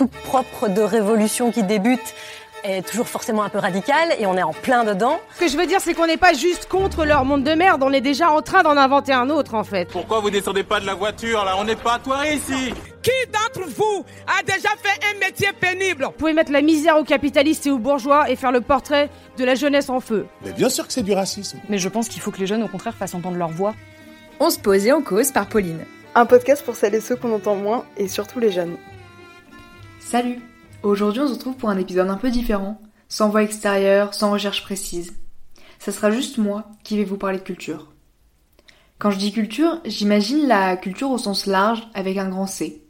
tout 0.00 0.06
propre 0.24 0.68
de 0.68 0.80
révolution 0.80 1.52
qui 1.52 1.62
débute 1.62 2.14
est 2.64 2.80
toujours 2.88 3.06
forcément 3.06 3.42
un 3.42 3.50
peu 3.50 3.58
radical 3.58 4.14
et 4.18 4.24
on 4.24 4.34
est 4.34 4.42
en 4.42 4.54
plein 4.54 4.82
dedans. 4.82 5.20
Ce 5.34 5.40
que 5.40 5.48
je 5.48 5.58
veux 5.58 5.66
dire, 5.66 5.78
c'est 5.82 5.92
qu'on 5.92 6.06
n'est 6.06 6.16
pas 6.16 6.32
juste 6.32 6.68
contre 6.70 7.04
leur 7.04 7.26
monde 7.26 7.44
de 7.44 7.52
merde, 7.52 7.82
on 7.82 7.92
est 7.92 8.00
déjà 8.00 8.30
en 8.30 8.40
train 8.40 8.62
d'en 8.62 8.78
inventer 8.78 9.12
un 9.12 9.28
autre 9.28 9.52
en 9.52 9.62
fait. 9.62 9.88
Pourquoi 9.88 10.20
vous 10.20 10.30
descendez 10.30 10.62
pas 10.62 10.80
de 10.80 10.86
la 10.86 10.94
voiture 10.94 11.44
là? 11.44 11.54
On 11.58 11.64
n'est 11.64 11.76
pas 11.76 12.00
à 12.14 12.26
ici 12.32 12.72
Qui 13.02 13.10
d'entre 13.30 13.68
vous 13.68 14.06
a 14.26 14.42
déjà 14.42 14.70
fait 14.82 14.98
un 15.14 15.18
métier 15.18 15.48
pénible? 15.60 16.04
Vous 16.04 16.12
pouvez 16.12 16.32
mettre 16.32 16.50
la 16.50 16.62
misère 16.62 16.96
aux 16.96 17.04
capitalistes 17.04 17.66
et 17.66 17.70
aux 17.70 17.78
bourgeois 17.78 18.30
et 18.30 18.36
faire 18.36 18.52
le 18.52 18.62
portrait 18.62 19.10
de 19.36 19.44
la 19.44 19.54
jeunesse 19.54 19.90
en 19.90 20.00
feu. 20.00 20.26
Mais 20.46 20.52
bien 20.52 20.70
sûr 20.70 20.86
que 20.86 20.94
c'est 20.94 21.02
du 21.02 21.12
racisme. 21.12 21.58
Mais 21.68 21.76
je 21.76 21.90
pense 21.90 22.08
qu'il 22.08 22.22
faut 22.22 22.30
que 22.30 22.38
les 22.38 22.46
jeunes 22.46 22.62
au 22.62 22.68
contraire 22.68 22.94
fassent 22.94 23.14
entendre 23.14 23.36
leur 23.36 23.50
voix. 23.50 23.74
On 24.38 24.48
se 24.48 24.58
pose 24.58 24.86
et 24.86 24.94
on 24.94 25.02
cause 25.02 25.30
par 25.30 25.46
Pauline. 25.46 25.84
Un 26.14 26.24
podcast 26.24 26.64
pour 26.64 26.74
celles 26.74 26.94
et 26.94 27.02
ceux 27.02 27.16
qu'on 27.16 27.34
entend 27.34 27.54
moins 27.54 27.84
et 27.98 28.08
surtout 28.08 28.40
les 28.40 28.50
jeunes. 28.50 28.78
Salut 30.00 30.40
Aujourd'hui 30.82 31.20
on 31.20 31.28
se 31.28 31.34
retrouve 31.34 31.56
pour 31.56 31.68
un 31.68 31.78
épisode 31.78 32.08
un 32.08 32.16
peu 32.16 32.30
différent, 32.30 32.80
sans 33.08 33.28
voix 33.28 33.42
extérieure, 33.42 34.14
sans 34.14 34.32
recherche 34.32 34.64
précise. 34.64 35.12
Ça 35.78 35.92
sera 35.92 36.10
juste 36.10 36.38
moi 36.38 36.64
qui 36.82 36.96
vais 36.96 37.04
vous 37.04 37.18
parler 37.18 37.38
de 37.38 37.44
culture. 37.44 37.92
Quand 38.98 39.10
je 39.10 39.18
dis 39.18 39.30
culture, 39.30 39.78
j'imagine 39.84 40.48
la 40.48 40.76
culture 40.78 41.10
au 41.10 41.18
sens 41.18 41.46
large 41.46 41.86
avec 41.94 42.16
un 42.16 42.30
grand 42.30 42.46
C. 42.46 42.82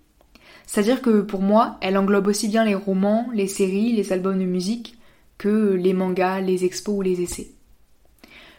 C'est-à-dire 0.66 1.02
que 1.02 1.20
pour 1.20 1.42
moi, 1.42 1.78
elle 1.82 1.98
englobe 1.98 2.28
aussi 2.28 2.48
bien 2.48 2.64
les 2.64 2.76
romans, 2.76 3.26
les 3.34 3.48
séries, 3.48 3.92
les 3.92 4.12
albums 4.12 4.38
de 4.38 4.44
musique, 4.44 4.96
que 5.36 5.74
les 5.74 5.92
mangas, 5.92 6.40
les 6.40 6.64
expos 6.64 6.96
ou 6.96 7.02
les 7.02 7.20
essais. 7.20 7.50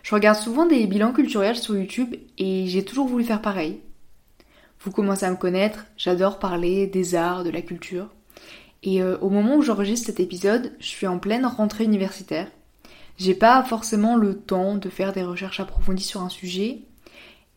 Je 0.04 0.14
regarde 0.14 0.38
souvent 0.38 0.66
des 0.66 0.86
bilans 0.88 1.14
culturels 1.14 1.58
sur 1.58 1.76
YouTube 1.76 2.16
et 2.38 2.68
j'ai 2.68 2.84
toujours 2.84 3.08
voulu 3.08 3.24
faire 3.24 3.42
pareil. 3.42 3.80
Vous 4.82 4.92
commencez 4.92 5.26
à 5.26 5.32
me 5.32 5.38
connaître, 5.38 5.86
j'adore 5.96 6.38
parler 6.38 6.86
des 6.86 7.16
arts, 7.16 7.46
de 7.46 7.50
la 7.50 7.62
culture. 7.62 8.10
Et 8.84 9.02
euh, 9.02 9.18
au 9.20 9.30
moment 9.30 9.56
où 9.56 9.62
j'enregistre 9.62 10.08
cet 10.08 10.20
épisode, 10.20 10.74
je 10.80 10.88
suis 10.88 11.08
en 11.08 11.20
pleine 11.20 11.46
rentrée 11.46 11.84
universitaire. 11.84 12.48
J'ai 13.18 13.36
pas 13.36 13.64
forcément 13.64 14.16
le 14.16 14.38
temps 14.38 14.76
de 14.76 14.90
faire 14.90 15.14
des 15.14 15.24
recherches 15.24 15.60
approfondies 15.60 16.04
sur 16.04 16.22
un 16.22 16.30
sujet. 16.30 16.80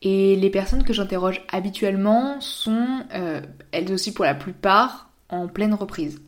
Et 0.03 0.37
les 0.37 0.51
personnes 0.51 0.85
que 0.85 0.93
j'interroge 0.93 1.41
habituellement 1.51 2.41
sont, 2.41 3.05
euh, 3.15 3.41
elles 3.73 3.93
aussi 3.93 4.13
pour 4.13 4.27
la 4.27 4.35
plupart, 4.35 5.11
en 5.31 5.49
pleine 5.49 5.73
reprise. 5.73 6.21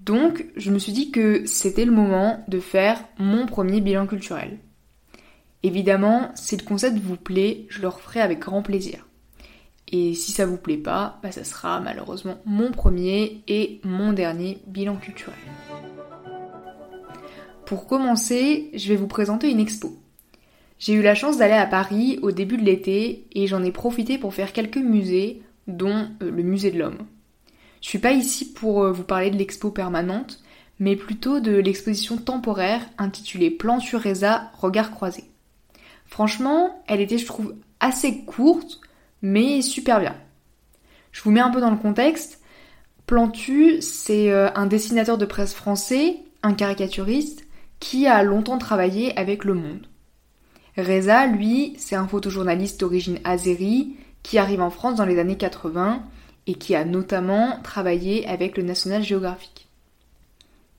Donc, 0.00 0.46
je 0.56 0.70
me 0.70 0.78
suis 0.78 0.92
dit 0.92 1.10
que 1.10 1.46
c'était 1.46 1.86
le 1.86 1.92
moment 1.92 2.44
de 2.48 2.60
faire 2.60 3.02
mon 3.18 3.46
premier 3.46 3.80
bilan 3.80 4.06
culturel. 4.06 4.58
Évidemment, 5.62 6.30
si 6.34 6.58
le 6.58 6.64
concept 6.64 6.98
vous 6.98 7.16
plaît, 7.16 7.64
je 7.70 7.80
le 7.80 7.88
referai 7.88 8.20
avec 8.20 8.40
grand 8.40 8.60
plaisir. 8.60 9.06
Et 9.92 10.14
si 10.14 10.32
ça 10.32 10.46
vous 10.46 10.56
plaît 10.56 10.76
pas, 10.76 11.18
bah 11.22 11.30
ça 11.30 11.44
sera 11.44 11.80
malheureusement 11.80 12.38
mon 12.44 12.72
premier 12.72 13.42
et 13.48 13.80
mon 13.84 14.12
dernier 14.12 14.58
bilan 14.66 14.96
culturel. 14.96 15.34
Pour 17.66 17.86
commencer, 17.86 18.70
je 18.74 18.88
vais 18.88 18.96
vous 18.96 19.06
présenter 19.06 19.50
une 19.50 19.60
expo. 19.60 19.96
J'ai 20.78 20.94
eu 20.94 21.02
la 21.02 21.14
chance 21.14 21.38
d'aller 21.38 21.54
à 21.54 21.66
Paris 21.66 22.18
au 22.22 22.30
début 22.30 22.56
de 22.56 22.64
l'été 22.64 23.26
et 23.32 23.46
j'en 23.46 23.62
ai 23.62 23.72
profité 23.72 24.18
pour 24.18 24.34
faire 24.34 24.52
quelques 24.52 24.76
musées, 24.76 25.42
dont 25.66 26.08
euh, 26.22 26.30
le 26.30 26.42
musée 26.42 26.70
de 26.70 26.78
l'homme. 26.78 26.98
Je 27.80 27.88
suis 27.88 27.98
pas 27.98 28.12
ici 28.12 28.52
pour 28.52 28.82
euh, 28.82 28.92
vous 28.92 29.04
parler 29.04 29.30
de 29.30 29.36
l'expo 29.36 29.70
permanente, 29.70 30.42
mais 30.78 30.96
plutôt 30.96 31.40
de 31.40 31.52
l'exposition 31.52 32.16
temporaire 32.16 32.82
intitulée 32.98 33.50
Plan 33.50 33.80
sur 33.80 34.02
Reza, 34.02 34.50
regard 34.58 34.90
croisé. 34.90 35.24
Franchement, 36.06 36.82
elle 36.86 37.00
était, 37.00 37.18
je 37.18 37.26
trouve, 37.26 37.54
assez 37.80 38.24
courte, 38.24 38.80
mais 39.24 39.62
super 39.62 40.00
bien. 40.00 40.14
Je 41.10 41.22
vous 41.22 41.30
mets 41.30 41.40
un 41.40 41.50
peu 41.50 41.60
dans 41.60 41.70
le 41.70 41.78
contexte. 41.78 42.42
Plantu, 43.06 43.80
c'est 43.80 44.30
euh, 44.30 44.50
un 44.54 44.66
dessinateur 44.66 45.16
de 45.16 45.24
presse 45.24 45.54
français, 45.54 46.18
un 46.42 46.52
caricaturiste, 46.52 47.46
qui 47.80 48.06
a 48.06 48.22
longtemps 48.22 48.58
travaillé 48.58 49.18
avec 49.18 49.44
Le 49.44 49.54
Monde. 49.54 49.86
Reza, 50.76 51.26
lui, 51.26 51.74
c'est 51.78 51.96
un 51.96 52.06
photojournaliste 52.06 52.80
d'origine 52.80 53.18
azérie 53.24 53.96
qui 54.22 54.36
arrive 54.36 54.60
en 54.60 54.70
France 54.70 54.96
dans 54.96 55.06
les 55.06 55.18
années 55.18 55.38
80 55.38 56.02
et 56.46 56.54
qui 56.54 56.74
a 56.74 56.84
notamment 56.84 57.60
travaillé 57.62 58.26
avec 58.28 58.58
le 58.58 58.62
National 58.62 59.02
Geographic. 59.02 59.68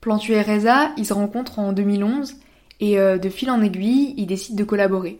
Plantu 0.00 0.32
et 0.32 0.42
Reza, 0.42 0.92
ils 0.96 1.06
se 1.06 1.14
rencontrent 1.14 1.58
en 1.58 1.72
2011 1.72 2.36
et 2.78 2.98
euh, 3.00 3.18
de 3.18 3.28
fil 3.28 3.50
en 3.50 3.60
aiguille, 3.60 4.14
ils 4.16 4.26
décident 4.26 4.56
de 4.56 4.64
collaborer. 4.64 5.18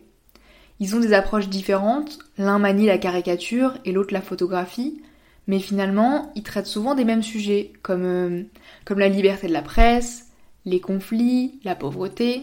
Ils 0.79 0.95
ont 0.95 1.01
des 1.01 1.13
approches 1.13 1.49
différentes, 1.49 2.19
l'un 2.37 2.59
manie 2.59 2.87
la 2.87 2.99
caricature 2.99 3.79
et 3.85 3.93
l'autre 3.93 4.13
la 4.13 4.21
photographie, 4.21 5.03
mais 5.47 5.59
finalement, 5.59 6.33
ils 6.35 6.43
traitent 6.43 6.67
souvent 6.67 6.95
des 6.95 7.05
mêmes 7.05 7.23
sujets, 7.23 7.73
comme, 7.83 8.05
euh, 8.05 8.43
comme 8.85 8.99
la 8.99 9.09
liberté 9.09 9.47
de 9.47 9.53
la 9.53 9.63
presse, 9.63 10.27
les 10.65 10.81
conflits, 10.81 11.61
la 11.65 11.75
pauvreté. 11.75 12.43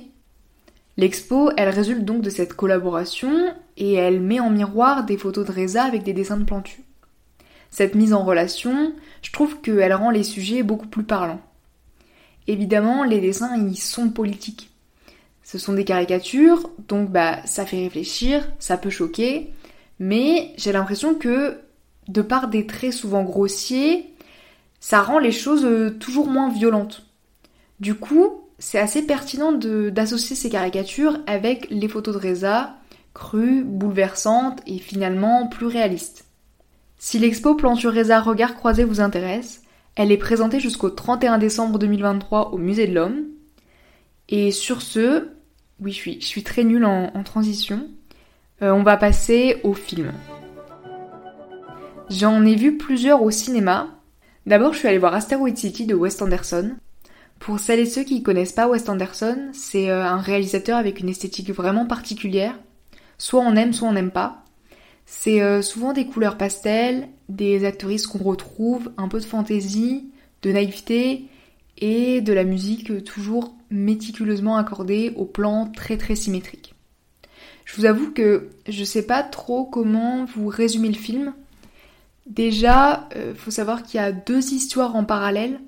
L'expo, 0.97 1.51
elle 1.57 1.69
résulte 1.69 2.05
donc 2.05 2.21
de 2.21 2.29
cette 2.29 2.53
collaboration 2.53 3.53
et 3.77 3.93
elle 3.93 4.21
met 4.21 4.39
en 4.39 4.49
miroir 4.49 5.05
des 5.05 5.17
photos 5.17 5.45
de 5.45 5.51
Reza 5.51 5.83
avec 5.83 6.03
des 6.03 6.13
dessins 6.13 6.37
de 6.37 6.45
Plantu. 6.45 6.83
Cette 7.69 7.95
mise 7.95 8.13
en 8.13 8.23
relation, 8.23 8.93
je 9.21 9.31
trouve 9.31 9.59
qu'elle 9.61 9.93
rend 9.93 10.11
les 10.11 10.23
sujets 10.23 10.63
beaucoup 10.63 10.87
plus 10.87 11.03
parlants. 11.03 11.41
Évidemment, 12.47 13.03
les 13.03 13.19
dessins, 13.19 13.55
ils 13.57 13.77
sont 13.77 14.09
politiques. 14.09 14.72
Ce 15.43 15.57
sont 15.57 15.73
des 15.73 15.85
caricatures, 15.85 16.69
donc 16.87 17.09
bah 17.09 17.37
ça 17.45 17.65
fait 17.65 17.81
réfléchir, 17.81 18.47
ça 18.59 18.77
peut 18.77 18.89
choquer, 18.89 19.53
mais 19.99 20.53
j'ai 20.57 20.71
l'impression 20.71 21.15
que 21.15 21.57
de 22.07 22.21
par 22.21 22.47
des 22.47 22.65
traits 22.65 22.93
souvent 22.93 23.23
grossiers, 23.23 24.13
ça 24.79 25.01
rend 25.01 25.19
les 25.19 25.31
choses 25.31 25.65
euh, 25.65 25.91
toujours 25.91 26.27
moins 26.27 26.49
violentes. 26.49 27.05
Du 27.79 27.95
coup, 27.95 28.43
c'est 28.59 28.79
assez 28.79 29.05
pertinent 29.05 29.51
d'associer 29.51 30.35
ces 30.35 30.49
caricatures 30.49 31.19
avec 31.27 31.67
les 31.69 31.87
photos 31.87 32.15
de 32.15 32.29
Reza, 32.29 32.75
crues, 33.13 33.63
bouleversantes 33.63 34.61
et 34.65 34.79
finalement 34.79 35.47
plus 35.47 35.65
réalistes. 35.65 36.25
Si 36.97 37.19
l'expo 37.19 37.55
Plan 37.55 37.75
sur 37.75 37.93
Reza 37.93 38.21
Regard 38.21 38.55
Croisé 38.55 38.85
vous 38.85 39.01
intéresse, 39.01 39.61
elle 39.95 40.11
est 40.11 40.17
présentée 40.17 40.59
jusqu'au 40.59 40.89
31 40.89 41.37
décembre 41.37 41.77
2023 41.77 42.51
au 42.51 42.57
Musée 42.57 42.87
de 42.87 42.93
l'Homme. 42.93 43.25
Et 44.29 44.51
sur 44.51 44.81
ce, 44.81 45.29
oui, 45.79 45.91
je 45.91 46.25
suis, 46.25 46.43
très 46.43 46.63
nulle 46.63 46.85
en, 46.85 47.23
transition. 47.23 47.89
Euh, 48.61 48.71
on 48.71 48.83
va 48.83 48.97
passer 48.97 49.59
au 49.63 49.73
film. 49.73 50.13
J'en 52.09 52.45
ai 52.45 52.55
vu 52.55 52.77
plusieurs 52.77 53.21
au 53.21 53.31
cinéma. 53.31 53.89
D'abord, 54.45 54.73
je 54.73 54.79
suis 54.79 54.87
allée 54.87 54.97
voir 54.97 55.13
Asteroid 55.13 55.55
City 55.55 55.85
de 55.85 55.95
Wes 55.95 56.21
Anderson. 56.21 56.75
Pour 57.39 57.59
celles 57.59 57.79
et 57.79 57.85
ceux 57.85 58.03
qui 58.03 58.23
connaissent 58.23 58.53
pas 58.53 58.67
Wes 58.67 58.87
Anderson, 58.87 59.49
c'est 59.51 59.89
euh, 59.89 60.05
un 60.05 60.19
réalisateur 60.19 60.77
avec 60.77 60.99
une 60.99 61.09
esthétique 61.09 61.51
vraiment 61.51 61.85
particulière. 61.85 62.57
Soit 63.17 63.41
on 63.41 63.55
aime, 63.55 63.73
soit 63.73 63.89
on 63.89 63.93
n'aime 63.93 64.11
pas. 64.11 64.43
C'est 65.05 65.41
euh, 65.41 65.61
souvent 65.61 65.91
des 65.91 66.05
couleurs 66.05 66.37
pastel, 66.37 67.09
des 67.29 67.65
actrices 67.65 68.07
qu'on 68.07 68.23
retrouve, 68.23 68.91
un 68.97 69.07
peu 69.07 69.19
de 69.19 69.25
fantaisie, 69.25 70.09
de 70.41 70.51
naïveté 70.51 71.25
et 71.83 72.21
de 72.21 72.31
la 72.31 72.45
musique 72.45 73.03
toujours 73.03 73.53
méticuleusement 73.69 74.55
accordée 74.55 75.11
au 75.17 75.25
plan 75.25 75.69
très 75.69 75.97
très 75.97 76.15
symétrique. 76.15 76.75
Je 77.65 77.75
vous 77.75 77.85
avoue 77.85 78.11
que 78.11 78.51
je 78.69 78.85
sais 78.85 79.05
pas 79.05 79.21
trop 79.21 79.65
comment 79.65 80.23
vous 80.23 80.47
résumer 80.47 80.87
le 80.87 80.93
film. 80.93 81.33
Déjà, 82.25 83.09
euh, 83.17 83.35
faut 83.35 83.51
savoir 83.51 83.83
qu'il 83.83 83.99
y 83.99 84.03
a 84.03 84.13
deux 84.13 84.53
histoires 84.53 84.95
en 84.95 85.03
parallèle, 85.03 85.59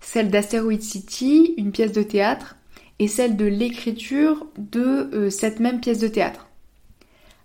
celle 0.00 0.30
d'Asteroid 0.30 0.80
City, 0.80 1.52
une 1.58 1.72
pièce 1.72 1.92
de 1.92 2.02
théâtre, 2.02 2.56
et 2.98 3.06
celle 3.06 3.36
de 3.36 3.44
l'écriture 3.44 4.46
de 4.56 5.10
euh, 5.12 5.28
cette 5.28 5.60
même 5.60 5.80
pièce 5.80 5.98
de 5.98 6.08
théâtre. 6.08 6.48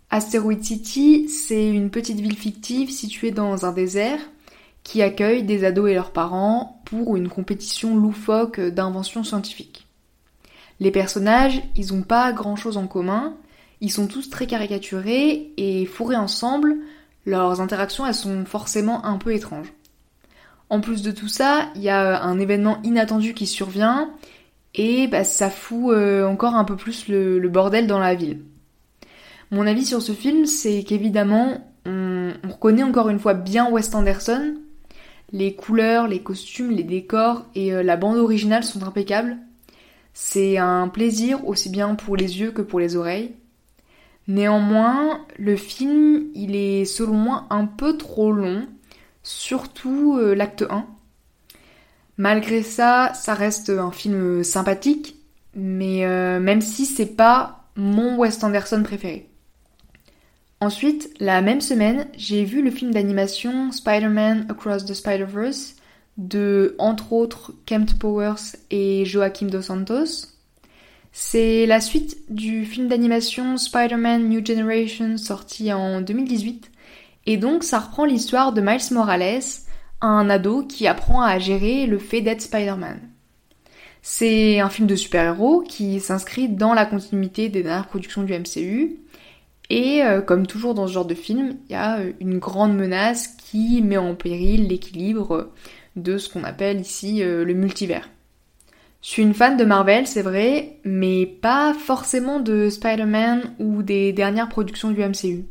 Asteroid 0.09 0.61
City, 0.61 1.27
c'est 1.27 1.67
une 1.67 1.89
petite 1.89 2.21
ville 2.21 2.37
fictive 2.37 2.91
située 2.91 3.31
dans 3.31 3.65
un 3.65 3.73
désert 3.73 4.21
qui 4.85 5.01
accueille 5.01 5.43
des 5.43 5.65
ados 5.65 5.89
et 5.89 5.95
leurs 5.95 6.11
parents 6.11 6.81
pour 6.85 7.17
une 7.17 7.27
compétition 7.27 7.97
loufoque 7.97 8.61
d'invention 8.61 9.23
scientifique. 9.23 9.87
Les 10.79 10.91
personnages, 10.91 11.61
ils 11.75 11.93
ont 11.93 12.03
pas 12.03 12.31
grand 12.31 12.55
chose 12.55 12.77
en 12.77 12.85
commun, 12.85 13.35
ils 13.81 13.91
sont 13.91 14.07
tous 14.07 14.29
très 14.29 14.45
caricaturés 14.45 15.51
et 15.57 15.85
fourrés 15.87 16.15
ensemble, 16.15 16.77
leurs 17.25 17.61
interactions 17.61 18.05
elles 18.05 18.13
sont 18.13 18.45
forcément 18.45 19.03
un 19.05 19.17
peu 19.17 19.33
étranges. 19.33 19.73
En 20.69 20.79
plus 20.81 21.01
de 21.01 21.11
tout 21.11 21.27
ça, 21.27 21.69
il 21.75 21.81
y 21.81 21.89
a 21.89 22.21
un 22.21 22.39
événement 22.39 22.77
inattendu 22.83 23.33
qui 23.33 23.47
survient 23.47 24.11
et 24.75 25.07
bah, 25.07 25.23
ça 25.23 25.49
fout 25.49 25.93
euh, 25.93 26.27
encore 26.27 26.53
un 26.53 26.63
peu 26.63 26.75
plus 26.75 27.07
le, 27.07 27.49
bordel 27.49 27.87
dans 27.87 27.99
la 27.99 28.13
ville. 28.13 28.41
Mon 29.49 29.65
avis 29.65 29.85
sur 29.85 30.01
ce 30.01 30.11
film, 30.11 30.45
c'est 30.45 30.83
qu'évidemment, 30.83 31.73
on, 31.87 32.33
on, 32.43 32.49
reconnaît 32.49 32.83
encore 32.83 33.09
une 33.09 33.19
fois 33.19 33.33
bien 33.33 33.69
Wes 33.71 33.93
Anderson, 33.95 34.55
les 35.31 35.55
couleurs, 35.55 36.07
les 36.07 36.21
costumes, 36.21 36.71
les 36.71 36.83
décors 36.83 37.45
et 37.55 37.73
euh, 37.73 37.83
la 37.83 37.97
bande 37.97 38.17
originale 38.17 38.63
sont 38.63 38.83
impeccables. 38.83 39.37
C'est 40.13 40.57
un 40.57 40.87
plaisir 40.87 41.45
aussi 41.47 41.69
bien 41.69 41.95
pour 41.95 42.15
les 42.15 42.39
yeux 42.39 42.51
que 42.51 42.61
pour 42.61 42.79
les 42.79 42.95
oreilles. 42.95 43.35
Néanmoins, 44.27 45.25
le 45.37 45.55
film, 45.55 46.27
il 46.33 46.55
est 46.55 46.85
selon 46.85 47.13
moi 47.13 47.45
un 47.49 47.65
peu 47.65 47.97
trop 47.97 48.31
long, 48.31 48.67
surtout 49.23 50.17
euh, 50.19 50.33
l'acte 50.33 50.65
1. 50.69 50.85
Malgré 52.17 52.63
ça, 52.63 53.13
ça 53.13 53.33
reste 53.33 53.69
un 53.69 53.91
film 53.91 54.43
sympathique, 54.43 55.17
mais 55.53 56.05
euh, 56.05 56.39
même 56.39 56.61
si 56.61 56.85
c'est 56.85 57.15
pas 57.15 57.65
mon 57.75 58.17
Wes 58.17 58.41
Anderson 58.43 58.81
préféré. 58.83 59.29
Ensuite, 60.65 61.11
la 61.19 61.43
même 61.43 61.61
semaine, 61.61 62.07
j'ai 62.17 62.43
vu 62.43 62.63
le 62.63 62.71
film 62.71 62.89
d'animation 62.89 63.71
Spider-Man 63.71 64.47
Across 64.49 64.85
the 64.85 64.95
Spider-Verse 64.95 65.75
de, 66.17 66.75
entre 66.79 67.13
autres, 67.13 67.53
Kemp 67.67 67.99
Powers 67.99 68.55
et 68.71 69.05
Joaquim 69.05 69.45
Dos 69.45 69.61
Santos. 69.61 70.25
C'est 71.11 71.67
la 71.67 71.79
suite 71.79 72.17
du 72.29 72.65
film 72.65 72.87
d'animation 72.87 73.57
Spider-Man 73.57 74.27
New 74.27 74.43
Generation 74.43 75.17
sorti 75.17 75.71
en 75.71 76.01
2018. 76.01 76.71
Et 77.27 77.37
donc, 77.37 77.63
ça 77.63 77.77
reprend 77.77 78.05
l'histoire 78.05 78.51
de 78.51 78.61
Miles 78.61 78.89
Morales, 78.89 79.43
un 80.01 80.27
ado 80.31 80.63
qui 80.63 80.87
apprend 80.87 81.21
à 81.21 81.37
gérer 81.37 81.85
le 81.85 81.99
fait 81.99 82.21
d'être 82.21 82.41
Spider-Man. 82.41 83.01
C'est 84.01 84.59
un 84.59 84.69
film 84.69 84.87
de 84.87 84.95
super-héros 84.95 85.61
qui 85.61 85.99
s'inscrit 85.99 86.49
dans 86.49 86.73
la 86.73 86.87
continuité 86.87 87.49
des 87.49 87.61
dernières 87.61 87.87
productions 87.87 88.23
du 88.23 88.33
MCU. 88.33 89.04
Et 89.69 90.03
euh, 90.03 90.21
comme 90.21 90.45
toujours 90.45 90.73
dans 90.73 90.87
ce 90.87 90.93
genre 90.93 91.05
de 91.05 91.15
film, 91.15 91.57
il 91.67 91.73
y 91.73 91.75
a 91.75 91.99
euh, 91.99 92.11
une 92.19 92.37
grande 92.37 92.75
menace 92.75 93.27
qui 93.27 93.81
met 93.81 93.97
en 93.97 94.15
péril 94.15 94.67
l'équilibre 94.67 95.51
de 95.95 96.17
ce 96.17 96.29
qu'on 96.29 96.43
appelle 96.43 96.81
ici 96.81 97.23
euh, 97.23 97.43
le 97.43 97.53
multivers. 97.53 98.09
Je 99.01 99.09
suis 99.09 99.21
une 99.21 99.33
fan 99.33 99.55
de 99.57 99.65
Marvel, 99.65 100.07
c'est 100.07 100.21
vrai, 100.21 100.77
mais 100.83 101.25
pas 101.25 101.73
forcément 101.73 102.39
de 102.39 102.69
Spider-Man 102.69 103.55
ou 103.59 103.83
des 103.83 104.13
dernières 104.13 104.49
productions 104.49 104.91
du 104.91 104.99
MCU. 104.99 105.45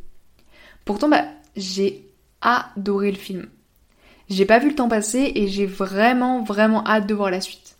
Pourtant, 0.84 1.08
bah, 1.08 1.24
j'ai 1.56 2.04
adoré 2.40 3.10
le 3.10 3.16
film. 3.16 3.46
J'ai 4.28 4.44
pas 4.44 4.58
vu 4.58 4.70
le 4.70 4.74
temps 4.74 4.88
passer 4.88 5.32
et 5.34 5.48
j'ai 5.48 5.66
vraiment 5.66 6.42
vraiment 6.42 6.86
hâte 6.86 7.06
de 7.06 7.14
voir 7.14 7.30
la 7.30 7.40
suite. 7.40 7.76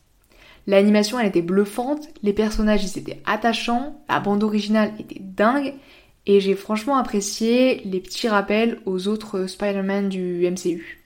L'animation 0.66 1.18
elle 1.18 1.26
était 1.26 1.42
bluffante, 1.42 2.08
les 2.22 2.32
personnages 2.32 2.84
ils 2.84 2.98
étaient 2.98 3.20
attachants, 3.26 4.00
la 4.08 4.20
bande 4.20 4.42
originale 4.42 4.92
était 4.98 5.20
dingue 5.20 5.74
et 6.26 6.40
j'ai 6.40 6.54
franchement 6.54 6.96
apprécié 6.96 7.82
les 7.84 8.00
petits 8.00 8.28
rappels 8.28 8.80
aux 8.86 9.08
autres 9.08 9.46
Spider-Man 9.46 10.08
du 10.08 10.48
MCU. 10.50 11.04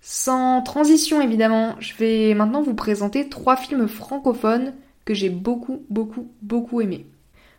Sans 0.00 0.62
transition 0.62 1.20
évidemment, 1.20 1.76
je 1.80 1.94
vais 1.94 2.34
maintenant 2.34 2.62
vous 2.62 2.74
présenter 2.74 3.28
trois 3.28 3.56
films 3.56 3.88
francophones 3.88 4.74
que 5.04 5.14
j'ai 5.14 5.30
beaucoup 5.30 5.84
beaucoup 5.90 6.30
beaucoup 6.42 6.80
aimés. 6.80 7.06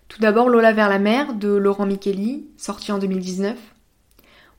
Tout 0.07 0.21
d'abord 0.21 0.49
Lola 0.49 0.71
vers 0.71 0.89
la 0.89 0.99
mer 0.99 1.33
de 1.33 1.49
Laurent 1.49 1.85
Micheli, 1.85 2.45
sorti 2.57 2.91
en 2.91 2.99
2019. 2.99 3.57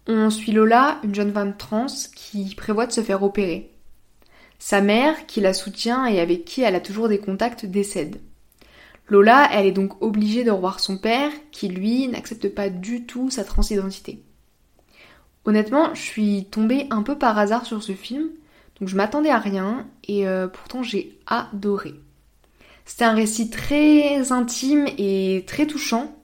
On 0.08 0.30
suit 0.30 0.52
Lola, 0.52 0.98
une 1.04 1.14
jeune 1.14 1.32
femme 1.32 1.56
trans 1.56 1.86
qui 2.14 2.54
prévoit 2.54 2.86
de 2.86 2.92
se 2.92 3.02
faire 3.02 3.22
opérer. 3.22 3.72
Sa 4.58 4.80
mère, 4.80 5.26
qui 5.26 5.40
la 5.40 5.52
soutient 5.52 6.06
et 6.06 6.20
avec 6.20 6.44
qui 6.44 6.62
elle 6.62 6.74
a 6.74 6.80
toujours 6.80 7.08
des 7.08 7.18
contacts, 7.18 7.66
décède. 7.66 8.20
Lola, 9.08 9.48
elle 9.52 9.66
est 9.66 9.72
donc 9.72 10.02
obligée 10.02 10.42
de 10.42 10.50
revoir 10.50 10.80
son 10.80 10.98
père, 10.98 11.30
qui 11.52 11.68
lui 11.68 12.08
n'accepte 12.08 12.48
pas 12.48 12.70
du 12.70 13.04
tout 13.04 13.30
sa 13.30 13.44
transidentité. 13.44 14.22
Honnêtement, 15.44 15.94
je 15.94 16.00
suis 16.00 16.46
tombée 16.50 16.86
un 16.90 17.02
peu 17.02 17.16
par 17.16 17.38
hasard 17.38 17.66
sur 17.66 17.82
ce 17.82 17.92
film, 17.92 18.30
donc 18.80 18.88
je 18.88 18.96
m'attendais 18.96 19.30
à 19.30 19.38
rien, 19.38 19.86
et 20.08 20.26
euh, 20.26 20.48
pourtant 20.48 20.82
j'ai 20.82 21.18
adoré. 21.26 21.94
C'était 22.84 23.04
un 23.04 23.14
récit 23.14 23.48
très 23.48 24.32
intime 24.32 24.86
et 24.98 25.44
très 25.46 25.66
touchant, 25.66 26.16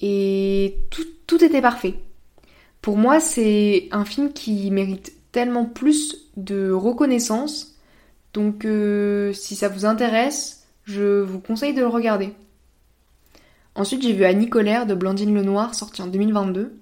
et 0.00 0.78
tout, 0.90 1.44
était 1.44 1.60
parfait. 1.60 1.94
Pour 2.80 2.96
moi, 2.96 3.20
c'est 3.20 3.88
un 3.90 4.04
film 4.04 4.32
qui 4.32 4.70
mérite 4.70 5.12
tellement 5.32 5.64
plus 5.64 6.30
de 6.36 6.70
reconnaissance. 6.70 7.76
Donc 8.32 8.64
euh, 8.64 9.32
si 9.32 9.56
ça 9.56 9.68
vous 9.68 9.84
intéresse, 9.84 10.57
je 10.88 11.20
vous 11.20 11.38
conseille 11.38 11.74
de 11.74 11.80
le 11.80 11.86
regarder. 11.86 12.32
Ensuite, 13.74 14.02
j'ai 14.02 14.14
vu 14.14 14.24
Annie 14.24 14.48
Colère 14.48 14.86
de 14.86 14.94
Blandine 14.94 15.34
Lenoir, 15.34 15.74
sorti 15.74 16.00
en 16.00 16.06
2022. 16.06 16.74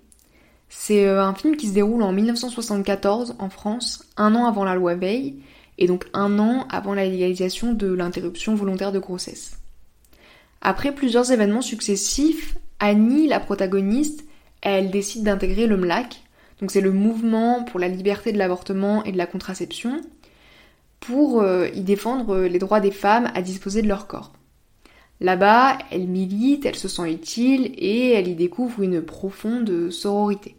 C'est 0.68 1.06
euh, 1.06 1.22
un 1.22 1.34
film 1.34 1.56
qui 1.56 1.68
se 1.68 1.74
déroule 1.74 2.02
en 2.02 2.12
1974 2.12 3.34
en 3.38 3.50
France, 3.50 4.04
un 4.16 4.34
an 4.36 4.46
avant 4.46 4.64
la 4.64 4.76
loi 4.76 4.94
Veil, 4.94 5.36
et 5.78 5.88
donc 5.88 6.06
un 6.14 6.38
an 6.38 6.66
avant 6.70 6.94
la 6.94 7.04
légalisation 7.04 7.72
de 7.72 7.92
l'interruption 7.92 8.54
volontaire 8.54 8.92
de 8.92 9.00
grossesse. 9.00 9.58
Après 10.62 10.92
plusieurs 10.92 11.32
événements 11.32 11.60
successifs, 11.60 12.56
Annie, 12.78 13.26
la 13.26 13.40
protagoniste, 13.40 14.24
elle 14.62 14.90
décide 14.90 15.24
d'intégrer 15.24 15.66
le 15.66 15.76
MLAC, 15.76 16.22
donc 16.60 16.70
c'est 16.70 16.80
le 16.80 16.92
mouvement 16.92 17.64
pour 17.64 17.80
la 17.80 17.88
liberté 17.88 18.32
de 18.32 18.38
l'avortement 18.38 19.04
et 19.04 19.12
de 19.12 19.18
la 19.18 19.26
contraception, 19.26 20.00
pour 21.00 21.40
euh, 21.40 21.68
y 21.74 21.80
défendre 21.80 22.34
euh, 22.34 22.48
les 22.48 22.58
droits 22.58 22.80
des 22.80 22.90
femmes 22.90 23.30
à 23.34 23.42
disposer 23.42 23.82
de 23.82 23.88
leur 23.88 24.06
corps. 24.06 24.32
Là-bas, 25.20 25.78
elle 25.90 26.06
milite, 26.06 26.66
elle 26.66 26.76
se 26.76 26.88
sent 26.88 27.10
utile 27.10 27.72
et 27.78 28.10
elle 28.12 28.28
y 28.28 28.34
découvre 28.34 28.82
une 28.82 29.00
profonde 29.00 29.90
sororité. 29.90 30.56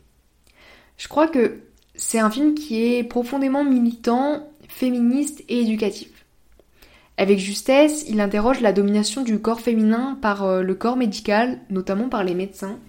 Je 0.98 1.08
crois 1.08 1.28
que 1.28 1.60
c'est 1.96 2.20
un 2.20 2.32
film 2.32 2.56
qui 2.56 2.84
est 2.84 3.04
profondément 3.04 3.64
militant, 3.64 4.48
féministe 4.68 5.44
et 5.48 5.62
éducatif. 5.62 6.10
Avec 7.18 7.40
justesse, 7.40 8.06
il 8.08 8.22
interroge 8.22 8.62
la 8.62 8.74
domination 8.74 9.24
du 9.24 9.40
corps 9.40 9.62
féminin 9.62 10.18
par 10.22 10.44
euh, 10.44 10.62
le 10.62 10.76
corps 10.76 10.98
médical, 10.98 11.60
notamment 11.70 12.10
par 12.10 12.24
les 12.24 12.36
médecins, 12.36 12.80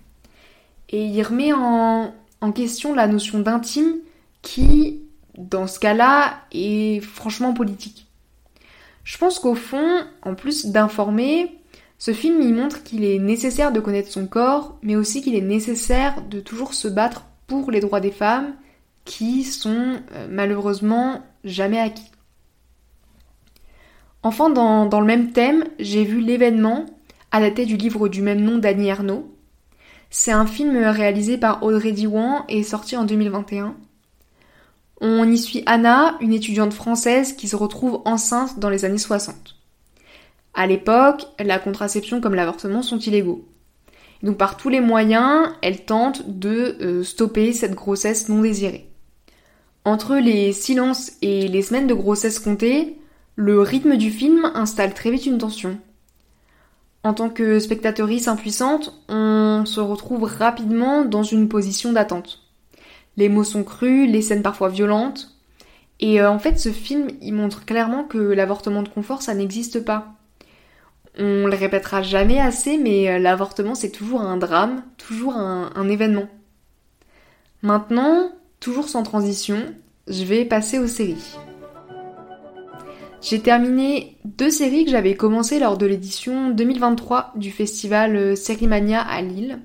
et 0.90 1.04
il 1.04 1.22
remet 1.22 1.52
en, 1.52 2.12
question 2.54 2.94
la 2.94 3.06
notion 3.06 3.40
d'intime 3.40 3.96
qui, 4.42 5.02
dans 5.38 5.67
ce 5.67 5.79
cas-là, 5.79 6.40
est 6.52 7.00
franchement 7.00 7.55
politique. 7.55 8.06
Je 9.05 9.17
pense 9.17 9.38
qu'au 9.38 9.55
fond, 9.55 10.05
en 10.23 10.35
plus 10.35 10.67
d'informer, 10.67 11.56
ce 11.96 12.12
film 12.12 12.43
y 12.43 12.52
montre 12.52 12.82
qu'il 12.82 13.05
est 13.05 13.19
nécessaire 13.19 13.73
de 13.73 13.81
connaître 13.81 14.11
son 14.11 14.26
corps, 14.26 14.76
mais 14.82 14.96
aussi 14.96 15.23
qu'il 15.23 15.35
est 15.35 15.40
nécessaire 15.40 16.23
de 16.29 16.40
toujours 16.40 16.75
se 16.75 16.88
battre 16.88 17.25
pour 17.46 17.70
les 17.70 17.81
droits 17.81 18.00
des 18.00 18.11
femmes 18.11 18.55
qui 19.05 19.44
sont 19.44 20.00
euh, 20.12 20.26
malheureusement 20.29 21.23
jamais 21.44 21.81
acquis. 21.81 22.11
Enfin, 24.23 24.50
dans, 24.50 24.87
dans 24.87 25.00
le 25.00 25.06
même 25.06 25.32
thème, 25.32 25.64
j'ai 25.79 26.05
vu 26.05 26.20
l'événement, 26.20 26.85
adapté 27.31 27.64
du 27.64 27.76
livre 27.76 28.08
du 28.08 28.20
même 28.20 28.43
nom 28.43 28.58
d'Annie 28.58 28.88
Ernaux, 28.88 29.32
c'est 30.11 30.32
un 30.32 30.46
film 30.46 30.76
réalisé 30.76 31.38
par 31.38 31.62
Audrey 31.62 31.93
Diwan 31.93 32.44
et 32.49 32.62
sorti 32.62 32.96
en 32.96 33.05
2021. 33.05 33.76
On 35.00 35.30
y 35.30 35.38
suit 35.38 35.62
Anna, 35.66 36.16
une 36.20 36.32
étudiante 36.32 36.72
française 36.72 37.32
qui 37.34 37.46
se 37.46 37.56
retrouve 37.56 38.02
enceinte 38.04 38.58
dans 38.58 38.70
les 38.70 38.84
années 38.84 38.99
60. 38.99 39.56
À 40.54 40.66
l'époque, 40.66 41.26
la 41.38 41.61
contraception 41.61 42.20
comme 42.20 42.34
l'avortement 42.34 42.82
sont 42.82 42.99
illégaux. 42.99 43.46
Donc 44.25 44.37
par 44.37 44.56
tous 44.56 44.68
les 44.68 44.80
moyens, 44.80 45.50
elle 45.62 45.84
tente 45.84 46.28
de 46.28 46.76
euh, 46.80 47.04
stopper 47.04 47.52
cette 47.52 47.75
grossesse 47.75 48.28
non 48.28 48.40
désirée. 48.40 48.88
Entre 49.84 50.16
les 50.16 50.52
silences 50.52 51.12
et 51.23 51.46
les 51.46 51.62
semaines 51.62 51.87
de 51.87 51.94
grossesse 51.94 52.40
comptées, 52.40 52.99
le 53.37 53.61
rythme 53.61 53.96
du 53.96 54.11
film 54.11 54.50
installe 54.54 54.94
très 54.94 55.12
vite 55.12 55.26
une 55.26 55.38
tension. 55.38 55.78
En 57.04 57.14
tant 57.14 57.30
que 57.30 57.61
spectatrice 57.61 58.26
impuissante, 58.26 59.00
on 59.08 59.62
se 59.64 59.78
retrouve 59.78 60.25
rapidement 60.25 61.04
dans 61.04 61.23
une 61.23 61.49
position 61.49 61.92
d'attente. 61.92 62.48
Les 63.18 63.28
mots 63.28 63.42
sont 63.42 63.64
crus, 63.64 64.08
les 64.08 64.22
scènes 64.22 64.42
parfois 64.42 64.68
violentes. 64.68 65.34
Et 65.98 66.20
euh, 66.20 66.30
en 66.30 66.38
fait, 66.38 66.56
ce 66.56 66.68
film, 66.68 67.08
il 67.20 67.34
montre 67.34 67.64
clairement 67.64 68.04
que 68.04 68.16
l'avortement 68.16 68.84
de 68.84 68.88
confort, 68.88 69.22
ça 69.22 69.34
n'existe 69.34 69.84
pas. 69.84 70.14
On 71.18 71.48
le 71.48 71.56
répétera 71.56 72.00
jamais 72.00 72.38
assez, 72.38 72.78
mais 72.78 73.10
euh, 73.10 73.18
l'avortement, 73.18 73.75
c'est 73.75 73.90
toujours 73.90 74.20
un 74.20 74.37
drame, 74.37 74.84
toujours 74.98 75.34
un, 75.34 75.88
événement. 75.88 76.28
Maintenant, 77.62 78.30
toujours 78.60 78.88
sans 78.88 79.02
transition, 79.02 79.58
je 80.06 80.22
vais 80.22 80.44
passer 80.44 80.78
aux 80.78 80.87
séries. 80.87 81.37
J'ai 83.20 83.40
terminé 83.40 84.16
deux 84.25 84.50
séries 84.50 84.84
que 84.84 84.92
j'avais 84.92 85.16
commencées 85.16 85.58
lors 85.58 85.76
de 85.76 85.87
l'édition 85.87 86.50
2023 86.50 87.32
du 87.34 87.50
festival 87.50 88.14
euh, 88.14 88.37
Sérimania 88.37 89.00
à 89.00 89.22
Lille. 89.22 89.58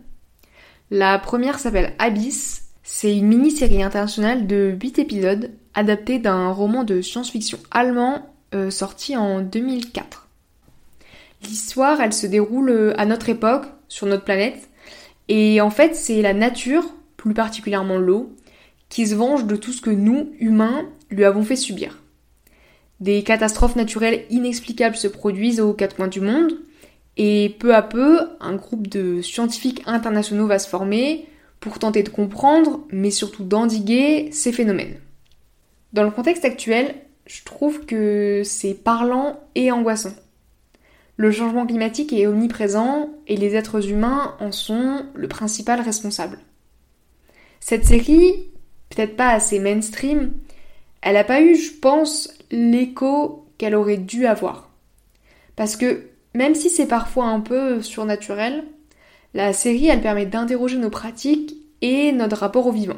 La 0.89 1.19
première 1.19 1.59
s'appelle 1.59 1.93
Abyss. 1.99 2.62
C'est 2.85 3.15
une 3.15 3.27
mini-série 3.27 3.81
internationale 3.81 4.45
de 4.45 4.75
8 4.79 4.99
épisodes 4.99 5.51
adaptée 5.73 6.19
d'un 6.19 6.51
roman 6.51 6.83
de 6.83 7.01
science-fiction 7.01 7.57
allemand 7.71 8.29
euh, 8.53 8.69
sorti 8.69 9.15
en 9.15 9.39
2004. 9.39 10.27
L'histoire, 11.43 12.01
elle 12.01 12.11
se 12.11 12.27
déroule 12.27 12.69
euh, 12.69 12.93
à 12.97 13.05
notre 13.05 13.29
époque, 13.29 13.65
sur 13.87 14.05
notre 14.05 14.25
planète, 14.25 14.69
et 15.29 15.61
en 15.61 15.69
fait 15.69 15.95
c'est 15.95 16.21
la 16.21 16.33
nature, 16.33 16.83
plus 17.15 17.33
particulièrement 17.33 17.97
l'eau, 17.97 18.35
qui 18.89 19.07
se 19.07 19.15
venge 19.15 19.45
de 19.45 19.55
tout 19.55 19.71
ce 19.71 19.81
que 19.81 19.89
nous, 19.89 20.33
humains, 20.39 20.85
lui 21.09 21.23
avons 21.23 21.43
fait 21.43 21.55
subir. 21.55 21.99
Des 22.99 23.23
catastrophes 23.23 23.77
naturelles 23.77 24.25
inexplicables 24.29 24.97
se 24.97 25.07
produisent 25.07 25.61
aux 25.61 25.73
quatre 25.73 25.95
coins 25.95 26.09
du 26.09 26.19
monde, 26.19 26.51
et 27.15 27.55
peu 27.59 27.73
à 27.73 27.81
peu, 27.81 28.19
un 28.41 28.55
groupe 28.55 28.87
de 28.87 29.21
scientifiques 29.21 29.83
internationaux 29.85 30.47
va 30.47 30.59
se 30.59 30.67
former 30.67 31.25
pour 31.63 31.79
tenter 31.79 32.03
de 32.03 32.09
comprendre, 32.09 32.81
mais 32.91 33.09
surtout 33.09 33.45
d'endiguer 33.45 34.29
ces 34.33 34.51
phénomènes. 34.51 34.99
Dans 35.93 36.03
le 36.03 36.11
contexte 36.11 36.43
actuel, 36.43 36.93
je 37.25 37.41
trouve 37.45 37.85
que 37.85 38.41
c'est 38.43 38.73
parlant 38.73 39.39
et 39.55 39.71
angoissant. 39.71 40.11
Le 41.15 41.31
changement 41.31 41.65
climatique 41.65 42.11
est 42.11 42.27
omniprésent 42.27 43.11
et 43.27 43.37
les 43.37 43.55
êtres 43.55 43.89
humains 43.89 44.35
en 44.41 44.51
sont 44.51 45.05
le 45.15 45.29
principal 45.29 45.79
responsable. 45.79 46.39
Cette 47.61 47.85
série, 47.85 48.49
peut-être 48.89 49.15
pas 49.15 49.29
assez 49.29 49.59
mainstream, 49.59 50.33
elle 51.01 51.13
n'a 51.13 51.23
pas 51.23 51.39
eu, 51.39 51.55
je 51.55 51.71
pense, 51.71 52.33
l'écho 52.51 53.47
qu'elle 53.57 53.75
aurait 53.75 53.95
dû 53.95 54.25
avoir. 54.25 54.69
Parce 55.55 55.77
que 55.77 56.09
même 56.33 56.55
si 56.55 56.69
c'est 56.69 56.87
parfois 56.87 57.27
un 57.27 57.39
peu 57.39 57.81
surnaturel, 57.81 58.65
la 59.33 59.53
série, 59.53 59.87
elle 59.87 60.01
permet 60.01 60.25
d'interroger 60.25 60.77
nos 60.77 60.89
pratiques 60.89 61.55
et 61.81 62.11
notre 62.11 62.37
rapport 62.37 62.67
au 62.67 62.71
vivant. 62.71 62.97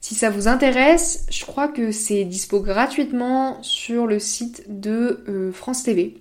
Si 0.00 0.14
ça 0.14 0.30
vous 0.30 0.48
intéresse, 0.48 1.26
je 1.30 1.44
crois 1.44 1.68
que 1.68 1.92
c'est 1.92 2.24
dispo 2.24 2.60
gratuitement 2.60 3.62
sur 3.62 4.06
le 4.06 4.18
site 4.18 4.64
de 4.68 5.22
euh, 5.28 5.52
France 5.52 5.82
TV. 5.82 6.14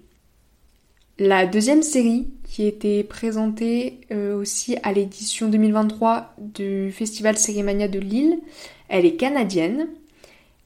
La 1.18 1.46
deuxième 1.46 1.82
série, 1.82 2.28
qui 2.44 2.66
était 2.66 3.04
présentée 3.04 4.02
euh, 4.12 4.36
aussi 4.36 4.78
à 4.84 4.92
l'édition 4.92 5.50
2023 5.50 6.36
du 6.40 6.92
Festival 6.92 7.38
Sérimania 7.38 7.88
de 7.88 8.00
Lille, 8.00 8.40
elle 8.90 9.06
est 9.06 9.16
canadienne. 9.16 9.88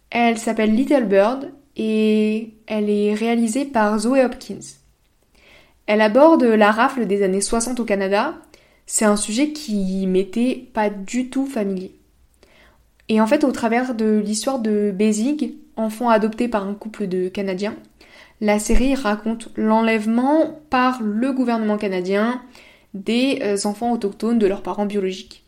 Elle 0.10 0.38
s'appelle 0.38 0.76
Little 0.76 1.06
Bird 1.06 1.52
et 1.76 2.54
elle 2.68 2.90
est 2.90 3.14
réalisée 3.14 3.66
par 3.66 3.98
Zoe 4.00 4.24
Hopkins. 4.24 4.60
Elle 5.86 6.02
aborde 6.02 6.44
la 6.44 6.72
rafle 6.72 7.06
des 7.06 7.24
années 7.24 7.42
60 7.42 7.80
au 7.80 7.86
Canada. 7.86 8.36
C'est 8.86 9.06
un 9.06 9.16
sujet 9.16 9.52
qui 9.52 10.08
m'était 10.08 10.68
pas 10.74 10.90
du 10.90 11.30
tout 11.30 11.46
familier. 11.46 11.96
Et 13.10 13.20
en 13.20 13.28
fait, 13.28 13.44
au 13.44 13.52
travers 13.52 13.96
de 13.96 14.22
l'histoire 14.24 14.60
de 14.60 14.92
Bézig, 14.96 15.56
enfant 15.76 16.10
adopté 16.10 16.48
par 16.48 16.68
un 16.68 16.74
couple 16.74 17.08
de 17.08 17.28
Canadiens, 17.28 17.76
la 18.42 18.60
série 18.60 18.96
raconte 18.96 19.50
l'enlèvement 19.56 20.60
par 20.70 21.02
le 21.02 21.32
gouvernement 21.32 21.78
canadien 21.78 22.42
des 22.94 23.40
euh, 23.42 23.58
enfants 23.66 23.92
autochtones 23.92 24.40
de 24.40 24.48
leurs 24.48 24.62
parents 24.62 24.86
biologiques. 24.86 25.44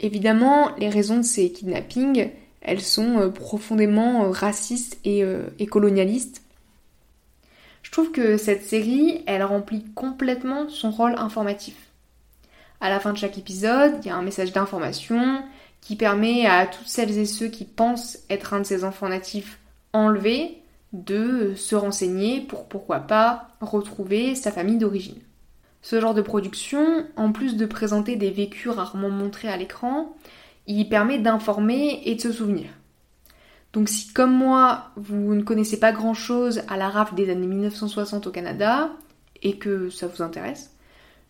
Évidemment, 0.00 0.70
les 0.78 0.88
raisons 0.88 1.18
de 1.18 1.22
ces 1.22 1.50
kidnappings, 1.50 2.30
elles 2.60 2.80
sont 2.80 3.18
euh, 3.18 3.28
profondément 3.28 4.24
euh, 4.24 4.30
racistes 4.30 4.98
et, 5.04 5.24
et 5.58 5.66
colonialistes. 5.66 6.42
Je 7.94 8.00
trouve 8.00 8.10
que 8.10 8.38
cette 8.38 8.64
série, 8.64 9.22
elle 9.24 9.44
remplit 9.44 9.84
complètement 9.94 10.68
son 10.68 10.90
rôle 10.90 11.14
informatif. 11.16 11.76
À 12.80 12.90
la 12.90 12.98
fin 12.98 13.12
de 13.12 13.18
chaque 13.18 13.38
épisode, 13.38 13.92
il 14.00 14.08
y 14.08 14.10
a 14.10 14.16
un 14.16 14.22
message 14.22 14.52
d'information, 14.52 15.44
qui 15.80 15.94
permet 15.94 16.44
à 16.44 16.66
toutes 16.66 16.88
celles 16.88 17.16
et 17.16 17.24
ceux 17.24 17.46
qui 17.46 17.64
pensent 17.64 18.18
être 18.28 18.52
un 18.52 18.58
de 18.58 18.64
ces 18.64 18.82
enfants 18.82 19.08
natifs 19.08 19.60
enlevés 19.92 20.58
de 20.92 21.54
se 21.54 21.76
renseigner 21.76 22.40
pour 22.40 22.66
pourquoi 22.66 22.98
pas 22.98 23.50
retrouver 23.60 24.34
sa 24.34 24.50
famille 24.50 24.78
d'origine. 24.78 25.20
Ce 25.80 26.00
genre 26.00 26.14
de 26.14 26.22
production, 26.22 27.06
en 27.14 27.30
plus 27.30 27.56
de 27.56 27.64
présenter 27.64 28.16
des 28.16 28.32
vécus 28.32 28.72
rarement 28.72 29.10
montrés 29.10 29.50
à 29.50 29.56
l'écran, 29.56 30.16
il 30.66 30.88
permet 30.88 31.20
d'informer 31.20 32.02
et 32.06 32.16
de 32.16 32.20
se 32.20 32.32
souvenir. 32.32 32.70
Donc 33.74 33.88
si 33.88 34.12
comme 34.12 34.32
moi, 34.32 34.92
vous 34.96 35.34
ne 35.34 35.42
connaissez 35.42 35.78
pas 35.78 35.92
grand-chose 35.92 36.62
à 36.68 36.76
la 36.76 36.88
rafle 36.88 37.16
des 37.16 37.28
années 37.28 37.48
1960 37.48 38.28
au 38.28 38.30
Canada, 38.30 38.90
et 39.42 39.58
que 39.58 39.90
ça 39.90 40.06
vous 40.06 40.22
intéresse, 40.22 40.70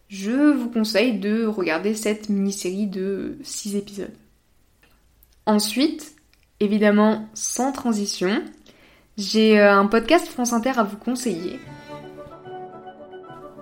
je 0.09 0.53
vous 0.53 0.71
conseille 0.71 1.19
de 1.19 1.47
regarder 1.47 1.95
cette 1.95 2.29
mini-série 2.29 2.87
de 2.87 3.39
6 3.43 3.77
épisodes. 3.77 4.13
Ensuite, 5.47 6.15
évidemment 6.61 7.29
sans 7.35 7.73
transition, 7.73 8.43
j'ai 9.17 9.59
euh, 9.59 9.75
un 9.75 9.87
podcast 9.87 10.27
France 10.29 10.53
Inter 10.53 10.73
à 10.77 10.85
vous 10.85 10.97
conseiller. 10.99 11.59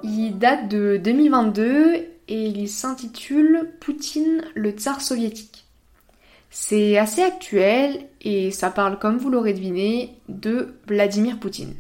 Il 0.03 0.39
date 0.39 0.69
de 0.69 1.01
2022 1.03 1.95
et 2.29 2.47
il 2.47 2.69
s'intitule 2.69 3.71
Poutine, 3.81 4.43
le 4.55 4.71
tsar 4.71 5.01
soviétique. 5.01 5.52
C'est 6.55 6.99
assez 6.99 7.23
actuel 7.23 8.09
et 8.21 8.51
ça 8.51 8.69
parle, 8.69 8.99
comme 8.99 9.17
vous 9.17 9.31
l'aurez 9.31 9.55
deviné, 9.55 10.19
de 10.29 10.75
Vladimir 10.87 11.41
Poutine. 11.41 11.75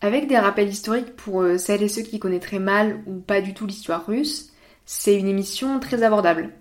Avec 0.00 0.28
des 0.28 0.38
rappels 0.38 0.70
historiques 0.70 1.14
pour 1.14 1.42
euh, 1.42 1.58
celles 1.58 1.82
et 1.82 1.88
ceux 1.88 2.00
qui 2.00 2.18
connaîtraient 2.18 2.58
mal 2.58 3.02
ou 3.06 3.18
pas 3.18 3.42
du 3.42 3.52
tout 3.52 3.66
l'histoire 3.66 4.06
russe, 4.06 4.50
c'est 4.86 5.14
une 5.14 5.28
émission 5.28 5.78
très 5.78 6.02
abordable. 6.02 6.54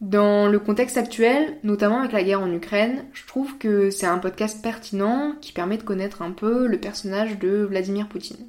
Dans 0.00 0.46
le 0.46 0.60
contexte 0.60 0.96
actuel, 0.96 1.58
notamment 1.64 1.98
avec 1.98 2.12
la 2.12 2.22
guerre 2.22 2.42
en 2.42 2.52
Ukraine, 2.52 3.06
je 3.12 3.26
trouve 3.26 3.58
que 3.58 3.90
c'est 3.90 4.06
un 4.06 4.18
podcast 4.18 4.62
pertinent 4.62 5.34
qui 5.40 5.50
permet 5.52 5.78
de 5.78 5.82
connaître 5.82 6.22
un 6.22 6.30
peu 6.30 6.68
le 6.68 6.78
personnage 6.78 7.40
de 7.40 7.66
Vladimir 7.68 8.08
Poutine. 8.08 8.46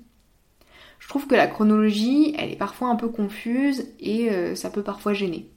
Je 1.00 1.08
trouve 1.08 1.26
que 1.26 1.34
la 1.34 1.48
chronologie, 1.48 2.36
elle 2.38 2.52
est 2.52 2.58
parfois 2.58 2.90
un 2.90 2.96
peu 2.96 3.10
confuse 3.10 3.88
et 4.00 4.30
euh, 4.30 4.54
ça 4.54 4.70
peut 4.70 4.84
parfois 4.84 5.14
gêner. 5.14 5.50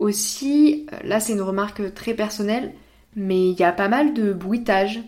Aussi, 0.00 0.86
euh, 0.92 0.96
là 1.04 1.20
c'est 1.20 1.34
une 1.34 1.42
remarque 1.42 1.94
très 1.94 2.14
personnelle, 2.14 2.74
mais 3.14 3.50
il 3.50 3.58
y 3.58 3.62
a 3.62 3.72
pas 3.72 3.88
mal 3.88 4.14
de 4.14 4.32
bruitage. 4.32 5.00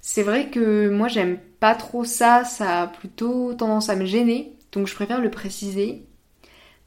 C'est 0.00 0.22
vrai 0.22 0.50
que 0.50 0.90
moi 0.90 1.08
j'aime 1.08 1.38
pas 1.60 1.74
trop 1.74 2.04
ça, 2.04 2.44
ça 2.44 2.82
a 2.82 2.86
plutôt 2.88 3.54
tendance 3.54 3.88
à 3.88 3.96
me 3.96 4.04
gêner, 4.04 4.52
donc 4.72 4.86
je 4.86 4.94
préfère 4.94 5.22
le 5.22 5.30
préciser 5.30 6.04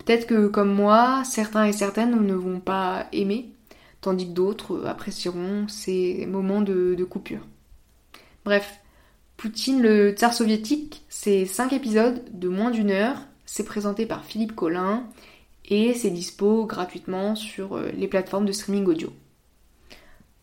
Peut-être 0.04 0.26
que 0.26 0.48
comme 0.48 0.74
moi, 0.74 1.22
certains 1.26 1.66
et 1.66 1.74
certaines 1.74 2.20
ne 2.20 2.34
vont 2.34 2.60
pas 2.60 3.08
aimer, 3.12 3.52
tandis 4.02 4.28
que 4.28 4.34
d'autres 4.34 4.86
apprécieront 4.88 5.68
ces 5.68 6.26
moments 6.26 6.62
de, 6.62 7.04
coupure. 7.04 7.46
Bref, 8.44 8.80
Poutine 9.38 9.82
le 9.82 10.12
tsar 10.12 10.34
soviétique, 10.34 11.04
c'est 11.08 11.46
5 11.46 11.74
épisodes 11.74 12.24
de 12.32 12.48
moins 12.48 12.72
d'une 12.72 12.90
heure, 12.90 13.18
c'est 13.46 13.64
présenté 13.64 14.08
par 14.08 14.26
Philippe 14.26 14.56
Collin 14.56 15.08
et 15.70 15.94
c'est 15.94 16.10
dispo 16.10 16.66
gratuitement 16.66 17.36
sur 17.36 17.76
euh, 17.76 17.92
les 17.98 18.08
plateformes 18.08 18.46
de 18.46 18.52
streaming 18.52 18.86
audio. 18.86 19.14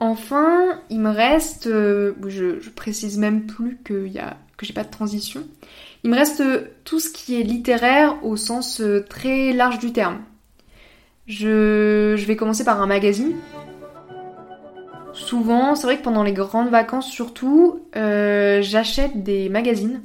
Enfin, 0.00 0.80
il 0.90 1.00
me 1.00 1.10
reste, 1.10 1.66
euh, 1.66 2.14
je, 2.28 2.70
précise 2.70 3.18
même 3.18 3.46
plus 3.46 3.78
que, 3.82 4.06
j'ai 4.06 4.72
pas 4.72 4.84
de 4.84 4.90
transition, 4.90 5.44
il 6.04 6.10
me 6.10 6.16
reste 6.16 6.42
tout 6.84 7.00
ce 7.00 7.10
qui 7.10 7.40
est 7.40 7.42
littéraire 7.42 8.24
au 8.24 8.36
sens 8.36 8.80
euh, 8.80 9.04
très 9.08 9.52
large 9.52 9.80
du 9.80 9.92
terme. 9.92 10.20
Je, 11.26 12.14
vais 12.14 12.36
commencer 12.36 12.64
par 12.64 12.80
un 12.80 12.86
magazine. 12.86 13.34
Souvent, 15.12 15.74
c'est 15.74 15.86
vrai 15.86 15.98
que 15.98 16.04
pendant 16.04 16.22
les 16.22 16.32
grandes 16.32 16.70
vacances 16.70 17.10
surtout, 17.10 17.80
euh, 17.96 18.62
j'achète 18.62 19.24
des 19.24 19.48
magazines. 19.48 20.02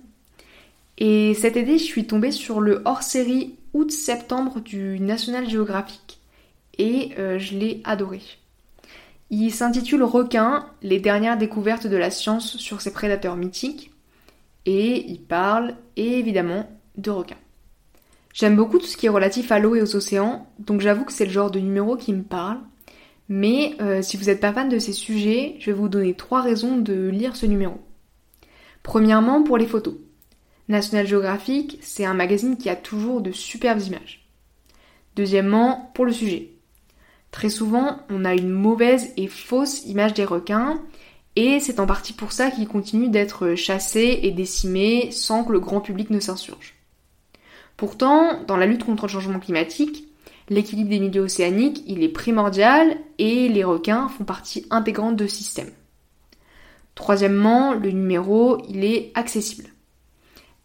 Et 0.97 1.35
cet 1.35 1.55
été, 1.55 1.77
je 1.77 1.83
suis 1.83 2.07
tombée 2.07 2.31
sur 2.31 2.59
le 2.59 2.81
hors-série 2.85 3.55
août-septembre 3.73 4.59
du 4.61 4.99
National 4.99 5.49
Geographic. 5.49 6.19
Et 6.77 7.11
euh, 7.19 7.37
je 7.39 7.55
l'ai 7.55 7.81
adoré. 7.83 8.21
Il 9.29 9.51
s'intitule 9.51 10.03
Requin, 10.03 10.67
les 10.81 10.99
dernières 10.99 11.37
découvertes 11.37 11.87
de 11.87 11.97
la 11.97 12.11
science 12.11 12.57
sur 12.57 12.81
ses 12.81 12.93
prédateurs 12.93 13.35
mythiques 13.35 13.91
et 14.65 15.05
il 15.09 15.21
parle 15.21 15.75
évidemment 15.95 16.69
de 16.97 17.11
requins. 17.11 17.37
J'aime 18.33 18.55
beaucoup 18.55 18.79
tout 18.79 18.85
ce 18.85 18.97
qui 18.97 19.05
est 19.05 19.09
relatif 19.09 19.51
à 19.51 19.59
l'eau 19.59 19.75
et 19.75 19.81
aux 19.81 19.95
océans, 19.95 20.47
donc 20.59 20.81
j'avoue 20.81 21.05
que 21.05 21.11
c'est 21.11 21.25
le 21.25 21.31
genre 21.31 21.51
de 21.51 21.59
numéro 21.59 21.95
qui 21.95 22.13
me 22.13 22.23
parle. 22.23 22.59
Mais 23.29 23.75
euh, 23.79 24.01
si 24.01 24.17
vous 24.17 24.25
n'êtes 24.25 24.39
pas 24.39 24.53
fan 24.53 24.69
de 24.69 24.79
ces 24.79 24.91
sujets, 24.91 25.55
je 25.59 25.67
vais 25.67 25.77
vous 25.77 25.87
donner 25.87 26.13
trois 26.13 26.41
raisons 26.41 26.77
de 26.77 27.07
lire 27.07 27.35
ce 27.35 27.45
numéro. 27.45 27.79
Premièrement, 28.81 29.43
pour 29.43 29.57
les 29.57 29.67
photos. 29.67 29.95
National 30.69 31.05
Geographic, 31.05 31.77
c'est 31.81 32.05
un 32.05 32.13
magazine 32.13 32.57
qui 32.57 32.69
a 32.69 32.75
toujours 32.75 33.21
de 33.21 33.31
superbes 33.31 33.81
images. 33.81 34.25
Deuxièmement, 35.15 35.91
pour 35.93 36.05
le 36.05 36.13
sujet. 36.13 36.51
Très 37.31 37.49
souvent, 37.49 37.99
on 38.09 38.25
a 38.25 38.33
une 38.33 38.49
mauvaise 38.49 39.11
et 39.17 39.27
fausse 39.27 39.85
image 39.85 40.13
des 40.13 40.25
requins, 40.25 40.81
et 41.35 41.59
c'est 41.59 41.79
en 41.79 41.85
partie 41.85 42.13
pour 42.13 42.31
ça 42.31 42.51
qu'ils 42.51 42.67
continuent 42.67 43.09
d'être 43.09 43.55
chassés 43.55 44.19
et 44.21 44.31
décimés 44.31 45.09
sans 45.11 45.43
que 45.43 45.51
le 45.51 45.59
grand 45.59 45.81
public 45.81 46.09
ne 46.11 46.19
s'insurge. 46.19 46.75
Pourtant, 47.75 48.43
dans 48.47 48.55
la 48.55 48.67
lutte 48.67 48.85
contre 48.85 49.07
le 49.07 49.11
changement 49.11 49.39
climatique, 49.39 50.07
l'équilibre 50.49 50.91
des 50.91 50.99
milieux 50.99 51.23
océaniques, 51.23 51.83
il 51.87 52.03
est 52.03 52.09
primordial 52.09 52.97
et 53.17 53.49
les 53.49 53.63
requins 53.63 54.09
font 54.09 54.25
partie 54.25 54.65
intégrante 54.69 55.15
de 55.15 55.27
ce 55.27 55.35
système. 55.35 55.71
Troisièmement, 56.95 57.73
le 57.73 57.91
numéro, 57.91 58.61
il 58.69 58.85
est 58.85 59.11
accessible. 59.15 59.72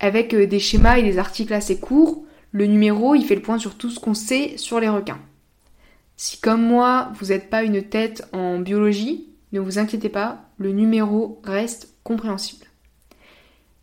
Avec 0.01 0.35
euh, 0.35 0.47
des 0.47 0.61
schémas 0.61 0.99
et 0.99 1.03
des 1.03 1.19
articles 1.19 1.53
assez 1.53 1.79
courts, 1.79 2.25
le 2.53 2.67
numéro, 2.67 3.15
il 3.15 3.25
fait 3.25 3.35
le 3.35 3.43
point 3.43 3.59
sur 3.59 3.77
tout 3.77 3.91
ce 3.91 4.01
qu'on 4.01 4.15
sait 4.15 4.57
sur 4.57 4.81
les 4.81 4.89
requins. 4.89 5.21
Si 6.17 6.41
comme 6.41 6.63
moi, 6.63 7.13
vous 7.15 7.27
n'êtes 7.27 7.51
pas 7.51 7.63
une 7.63 7.83
tête 7.83 8.27
en 8.33 8.59
biologie, 8.59 9.27
ne 9.53 9.61
vous 9.61 9.79
inquiétez 9.79 10.09
pas, 10.09 10.49
le 10.57 10.73
numéro 10.73 11.41
reste 11.45 11.95
compréhensible. 12.05 12.67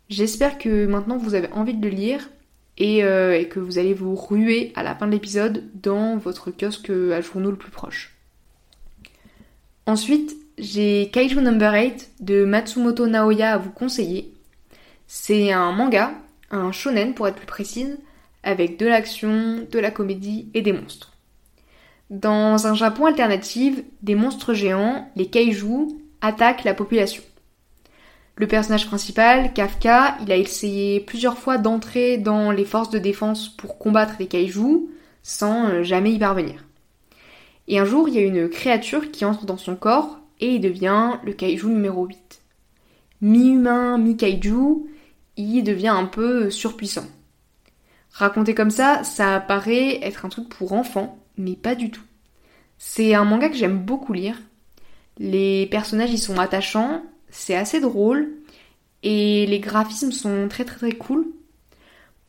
J'espère 0.08 0.58
que 0.58 0.86
maintenant 0.86 1.16
vous 1.16 1.34
avez 1.34 1.50
envie 1.52 1.74
de 1.74 1.88
le 1.88 1.94
lire 1.94 2.28
et, 2.78 3.02
euh, 3.02 3.42
que 3.44 3.58
vous 3.58 3.78
allez 3.78 3.94
vous 3.94 4.14
ruer 4.14 4.72
à 4.76 4.82
la 4.82 4.94
fin 4.94 5.06
de 5.06 5.12
l'épisode 5.12 5.64
dans 5.74 6.16
votre 6.16 6.50
kiosque 6.50 6.90
à 6.90 7.20
journaux 7.20 7.50
le 7.50 7.56
plus 7.56 7.70
proche. 7.70 8.14
Ensuite, 9.86 10.36
j'ai 10.58 11.10
Kaiju 11.12 11.40
Number 11.40 11.72
8 11.72 12.10
de 12.20 12.44
Matsumoto 12.44 13.06
Naoya 13.06 13.52
à 13.52 13.58
vous 13.58 13.70
conseiller. 13.70 14.32
C'est 15.06 15.52
un 15.52 15.72
manga, 15.72 16.12
un 16.50 16.72
shonen 16.72 17.14
pour 17.14 17.28
être 17.28 17.36
plus 17.36 17.46
précise, 17.46 17.98
avec 18.42 18.78
de 18.78 18.86
l'action, 18.86 19.66
de 19.70 19.78
la 19.78 19.90
comédie 19.90 20.48
et 20.54 20.62
des 20.62 20.72
monstres. 20.72 21.12
Dans 22.10 22.66
un 22.66 22.74
Japon 22.74 23.06
alternatif, 23.06 23.82
des 24.02 24.14
monstres 24.14 24.54
géants, 24.54 25.10
les 25.16 25.26
kaiju, 25.26 25.88
attaquent 26.20 26.64
la 26.64 26.74
population. 26.74 27.22
Le 28.36 28.46
personnage 28.46 28.86
principal, 28.86 29.52
Kafka, 29.52 30.16
il 30.22 30.30
a 30.30 30.36
essayé 30.36 31.00
plusieurs 31.00 31.38
fois 31.38 31.58
d'entrer 31.58 32.18
dans 32.18 32.50
les 32.50 32.64
forces 32.64 32.90
de 32.90 32.98
défense 32.98 33.48
pour 33.48 33.78
combattre 33.78 34.14
les 34.20 34.26
kaiju, 34.26 34.88
sans 35.22 35.68
euh, 35.68 35.82
jamais 35.82 36.12
y 36.12 36.18
parvenir. 36.18 36.64
Et 37.66 37.78
un 37.78 37.84
jour, 37.84 38.08
il 38.08 38.14
y 38.14 38.18
a 38.18 38.22
une 38.22 38.48
créature 38.48 39.10
qui 39.10 39.24
entre 39.24 39.46
dans 39.46 39.56
son 39.56 39.74
corps 39.74 40.20
et 40.38 40.54
il 40.54 40.60
devient 40.60 41.14
le 41.24 41.32
kaiju 41.32 41.66
numéro 41.66 42.06
8. 42.06 42.42
Mi-humain, 43.22 43.98
mi-kaiju, 43.98 44.86
il 45.36 45.62
devient 45.62 45.88
un 45.88 46.06
peu 46.06 46.50
surpuissant. 46.50 47.06
Raconté 48.12 48.54
comme 48.54 48.70
ça, 48.70 49.04
ça 49.04 49.40
paraît 49.40 49.98
être 50.02 50.24
un 50.24 50.28
truc 50.28 50.48
pour 50.48 50.72
enfants, 50.72 51.18
mais 51.36 51.54
pas 51.54 51.74
du 51.74 51.90
tout. 51.90 52.02
C'est 52.78 53.14
un 53.14 53.24
manga 53.24 53.48
que 53.48 53.56
j'aime 53.56 53.78
beaucoup 53.78 54.12
lire. 54.12 54.40
Les 55.18 55.66
personnages 55.66 56.12
y 56.12 56.18
sont 56.18 56.38
attachants, 56.38 57.02
c'est 57.30 57.56
assez 57.56 57.80
drôle, 57.80 58.32
et 59.02 59.46
les 59.46 59.60
graphismes 59.60 60.12
sont 60.12 60.48
très 60.48 60.64
très 60.64 60.76
très 60.76 60.92
cool. 60.92 61.26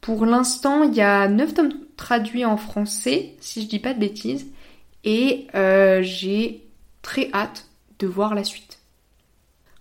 Pour 0.01 0.25
l'instant, 0.25 0.83
il 0.83 0.93
y 0.93 1.01
a 1.01 1.27
9 1.27 1.53
tomes 1.53 1.73
traduits 1.97 2.45
en 2.45 2.57
français, 2.57 3.35
si 3.39 3.61
je 3.61 3.67
dis 3.67 3.79
pas 3.79 3.93
de 3.93 3.99
bêtises, 3.99 4.47
et 5.03 5.47
euh, 5.55 6.01
j'ai 6.01 6.67
très 7.01 7.29
hâte 7.33 7.67
de 7.99 8.07
voir 8.07 8.35
la 8.35 8.43
suite. 8.43 8.79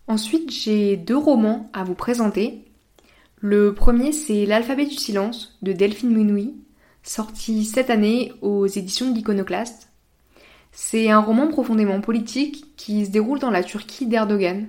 Ensuite, 0.09 0.51
j'ai 0.51 0.97
deux 0.97 1.17
romans 1.17 1.69
à 1.73 1.85
vous 1.85 1.95
présenter. 1.95 2.66
Le 3.39 3.75
premier, 3.75 4.13
c'est 4.13 4.47
L'alphabet 4.47 4.87
du 4.87 4.95
silence 4.95 5.59
de 5.61 5.73
Delphine 5.73 6.11
Mounoui, 6.11 6.55
sorti 7.03 7.65
cette 7.65 7.91
année 7.91 8.33
aux 8.41 8.67
éditions 8.67 9.11
de 9.11 9.15
l'Iconoclaste. 9.15 9.91
C'est 10.73 11.11
un 11.11 11.21
roman 11.21 11.49
profondément 11.49 12.01
politique 12.01 12.65
qui 12.77 13.05
se 13.05 13.11
déroule 13.11 13.39
dans 13.39 13.51
la 13.51 13.63
Turquie 13.63 14.07
d'Erdogan. 14.07 14.69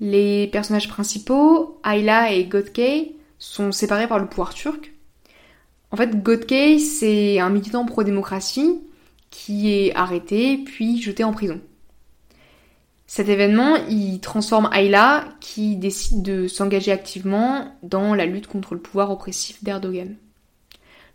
Les 0.00 0.48
personnages 0.48 0.88
principaux, 0.88 1.80
Ayla 1.84 2.32
et 2.32 2.44
Götkay, 2.44 3.14
sont 3.38 3.70
séparés 3.70 4.08
par 4.08 4.18
le 4.18 4.26
pouvoir 4.26 4.52
turc. 4.52 4.92
En 5.92 5.96
fait, 5.96 6.22
Götkay, 6.22 6.78
c'est 6.78 7.38
un 7.38 7.50
militant 7.50 7.84
pro-démocratie 7.84 8.80
qui 9.30 9.72
est 9.72 9.94
arrêté 9.94 10.58
puis 10.58 11.00
jeté 11.00 11.22
en 11.22 11.32
prison. 11.32 11.60
Cet 13.12 13.28
événement, 13.28 13.74
il 13.88 14.20
transforme 14.20 14.70
Ayla 14.72 15.24
qui 15.40 15.74
décide 15.74 16.22
de 16.22 16.46
s'engager 16.46 16.92
activement 16.92 17.76
dans 17.82 18.14
la 18.14 18.24
lutte 18.24 18.46
contre 18.46 18.74
le 18.74 18.80
pouvoir 18.80 19.10
oppressif 19.10 19.64
d'Erdogan. 19.64 20.14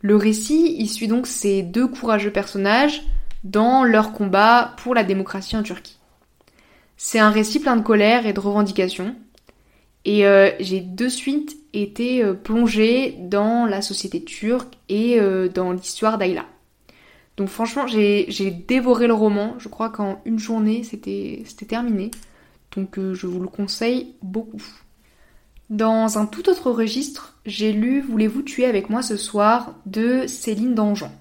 Le 0.01 0.17
récit, 0.17 0.75
il 0.77 0.89
suit 0.89 1.07
donc 1.07 1.25
ces 1.25 1.63
deux 1.63 1.87
courageux 1.87 2.33
personnages 2.33 3.03
dans 3.45 3.85
leur 3.85 4.11
combat 4.11 4.75
pour 4.83 4.93
la 4.93 5.05
démocratie 5.05 5.55
en 5.55 5.63
Turquie. 5.63 5.97
C'est 6.97 7.19
un 7.19 7.29
récit 7.29 7.61
plein 7.61 7.77
de 7.77 7.81
colère 7.81 8.27
et 8.27 8.33
de 8.33 8.41
revendications. 8.41 9.15
Et 10.03 10.27
euh, 10.27 10.51
j'ai 10.59 10.81
de 10.81 11.07
suite 11.07 11.55
été 11.71 12.21
euh, 12.21 12.33
plongée 12.33 13.15
dans 13.21 13.65
la 13.65 13.81
société 13.81 14.21
turque 14.21 14.73
et 14.89 15.17
euh, 15.21 15.47
dans 15.47 15.71
l'histoire 15.71 16.17
d'Ayla. 16.17 16.43
Donc 17.37 17.49
franchement, 17.49 17.85
j'ai 17.87 18.51
dévoré 18.51 19.07
le 19.07 19.13
roman. 19.13 19.55
Je 19.59 19.67
crois 19.67 19.89
qu'en 19.89 20.21
une 20.25 20.39
journée, 20.39 20.83
c'était 20.83 21.43
terminé. 21.67 22.11
Donc 22.75 22.97
euh, 22.97 23.13
je 23.13 23.27
vous 23.27 23.39
le 23.39 23.47
conseille 23.47 24.13
beaucoup. 24.21 24.63
Dans 25.69 26.17
un 26.17 26.25
tout 26.25 26.49
autre 26.49 26.71
registre, 26.71 27.37
j'ai 27.45 27.71
lu 27.71 28.01
Voulez-vous 28.01 28.43
tuer 28.43 28.65
avec 28.65 28.89
moi 28.89 29.01
ce 29.01 29.17
soir 29.17 29.73
de 29.85 30.27
Céline 30.27 30.75
Dangean. 30.75 31.11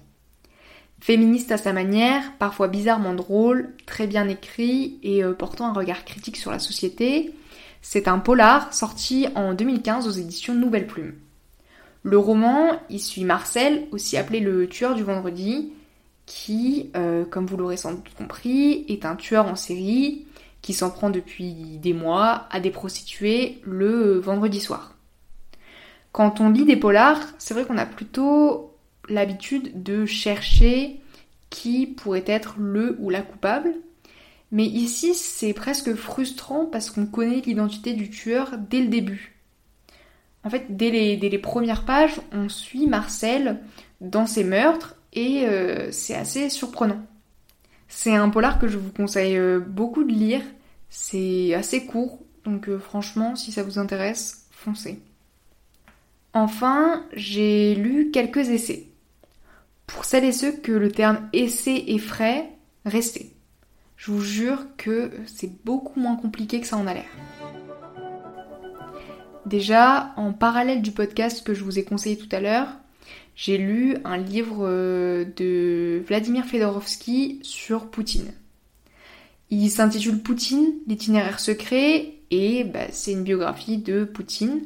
Féministe 0.99 1.51
à 1.51 1.57
sa 1.57 1.73
manière, 1.73 2.33
parfois 2.39 2.67
bizarrement 2.67 3.13
drôle, 3.13 3.73
très 3.85 4.07
bien 4.07 4.27
écrit 4.27 4.99
et 5.03 5.23
euh, 5.23 5.33
portant 5.33 5.67
un 5.67 5.73
regard 5.73 6.05
critique 6.05 6.37
sur 6.37 6.51
la 6.51 6.59
société, 6.59 7.33
c'est 7.81 8.07
un 8.07 8.19
polar 8.19 8.73
sorti 8.73 9.27
en 9.35 9.53
2015 9.53 10.07
aux 10.07 10.11
éditions 10.11 10.55
Nouvelle 10.55 10.87
Plume. 10.87 11.13
Le 12.01 12.17
roman 12.17 12.79
y 12.89 12.99
suit 12.99 13.23
Marcel, 13.23 13.87
aussi 13.91 14.17
appelé 14.17 14.39
le 14.39 14.67
tueur 14.67 14.95
du 14.95 15.03
vendredi, 15.03 15.73
qui, 16.25 16.89
euh, 16.95 17.25
comme 17.25 17.45
vous 17.45 17.57
l'aurez 17.57 17.77
sans 17.77 17.93
doute 17.93 18.13
compris, 18.17 18.85
est 18.87 19.05
un 19.05 19.15
tueur 19.15 19.47
en 19.47 19.55
série 19.55 20.25
qui 20.61 20.73
s'en 20.73 20.89
prend 20.89 21.09
depuis 21.09 21.77
des 21.77 21.93
mois 21.93 22.47
à 22.49 22.59
des 22.59 22.71
prostituées 22.71 23.61
le 23.63 24.19
vendredi 24.19 24.59
soir. 24.59 24.95
Quand 26.11 26.39
on 26.39 26.49
lit 26.49 26.65
des 26.65 26.77
polars, 26.77 27.21
c'est 27.37 27.53
vrai 27.53 27.65
qu'on 27.65 27.77
a 27.77 27.85
plutôt 27.85 28.73
l'habitude 29.09 29.83
de 29.83 30.05
chercher 30.05 30.99
qui 31.49 31.85
pourrait 31.85 32.23
être 32.25 32.55
le 32.57 32.97
ou 32.99 33.09
la 33.09 33.21
coupable, 33.21 33.75
mais 34.51 34.65
ici 34.65 35.13
c'est 35.13 35.53
presque 35.53 35.93
frustrant 35.93 36.65
parce 36.65 36.89
qu'on 36.89 37.05
connaît 37.05 37.41
l'identité 37.41 37.93
du 37.93 38.09
tueur 38.09 38.57
dès 38.57 38.81
le 38.81 38.87
début. 38.87 39.35
En 40.43 40.49
fait, 40.49 40.65
dès 40.69 40.91
les, 40.91 41.17
dès 41.17 41.29
les 41.29 41.39
premières 41.39 41.85
pages, 41.85 42.21
on 42.31 42.49
suit 42.49 42.87
Marcel 42.87 43.61
dans 43.99 44.27
ses 44.27 44.43
meurtres 44.43 44.95
et 45.15 45.47
euh, 45.47 45.91
c'est 45.91 46.15
assez 46.15 46.49
surprenant. 46.49 47.01
C'est 47.87 48.15
un 48.15 48.29
polar 48.29 48.59
que 48.59 48.67
je 48.67 48.77
vous 48.77 48.91
conseille 48.91 49.37
euh, 49.37 49.59
beaucoup 49.59 50.03
de 50.03 50.11
lire, 50.11 50.41
c'est 50.89 51.53
assez 51.53 51.85
court, 51.85 52.19
donc 52.43 52.69
euh, 52.69 52.77
franchement 52.77 53.35
si 53.35 53.51
ça 53.51 53.63
vous 53.63 53.79
intéresse, 53.79 54.47
foncez. 54.51 55.01
Enfin, 56.33 57.05
j'ai 57.13 57.75
lu 57.75 58.11
quelques 58.11 58.49
essais. 58.49 58.87
Pour 59.87 60.03
celles 60.03 60.25
et 60.25 60.31
ceux 60.31 60.51
que 60.51 60.71
le 60.71 60.91
terme 60.91 61.29
essai 61.31 61.85
effraie, 61.87 62.49
restez. 62.85 63.31
Je 63.95 64.11
vous 64.11 64.21
jure 64.21 64.65
que 64.77 65.11
c'est 65.25 65.63
beaucoup 65.63 65.99
moins 65.99 66.17
compliqué 66.17 66.59
que 66.59 66.67
ça 66.67 66.75
en 66.75 66.87
a 66.87 66.93
l'air. 66.93 67.05
Déjà, 69.45 70.13
en 70.17 70.33
parallèle 70.33 70.81
du 70.81 70.91
podcast 70.91 71.45
que 71.45 71.53
je 71.53 71.63
vous 71.63 71.79
ai 71.79 71.83
conseillé 71.83 72.17
tout 72.17 72.27
à 72.31 72.41
l'heure, 72.41 72.67
j'ai 73.35 73.57
lu 73.57 73.97
un 74.05 74.17
livre 74.17 74.59
euh, 74.61 75.25
de 75.35 76.01
Vladimir 76.07 76.45
Fedorovski 76.45 77.39
sur 77.43 77.87
Poutine. 77.87 78.31
Il 79.49 79.69
s'intitule 79.69 80.19
Poutine, 80.19 80.73
l'itinéraire 80.87 81.39
secret, 81.39 82.13
et 82.31 82.63
bah, 82.63 82.87
c'est 82.91 83.11
une 83.11 83.23
biographie 83.23 83.77
de 83.77 84.05
Poutine, 84.05 84.61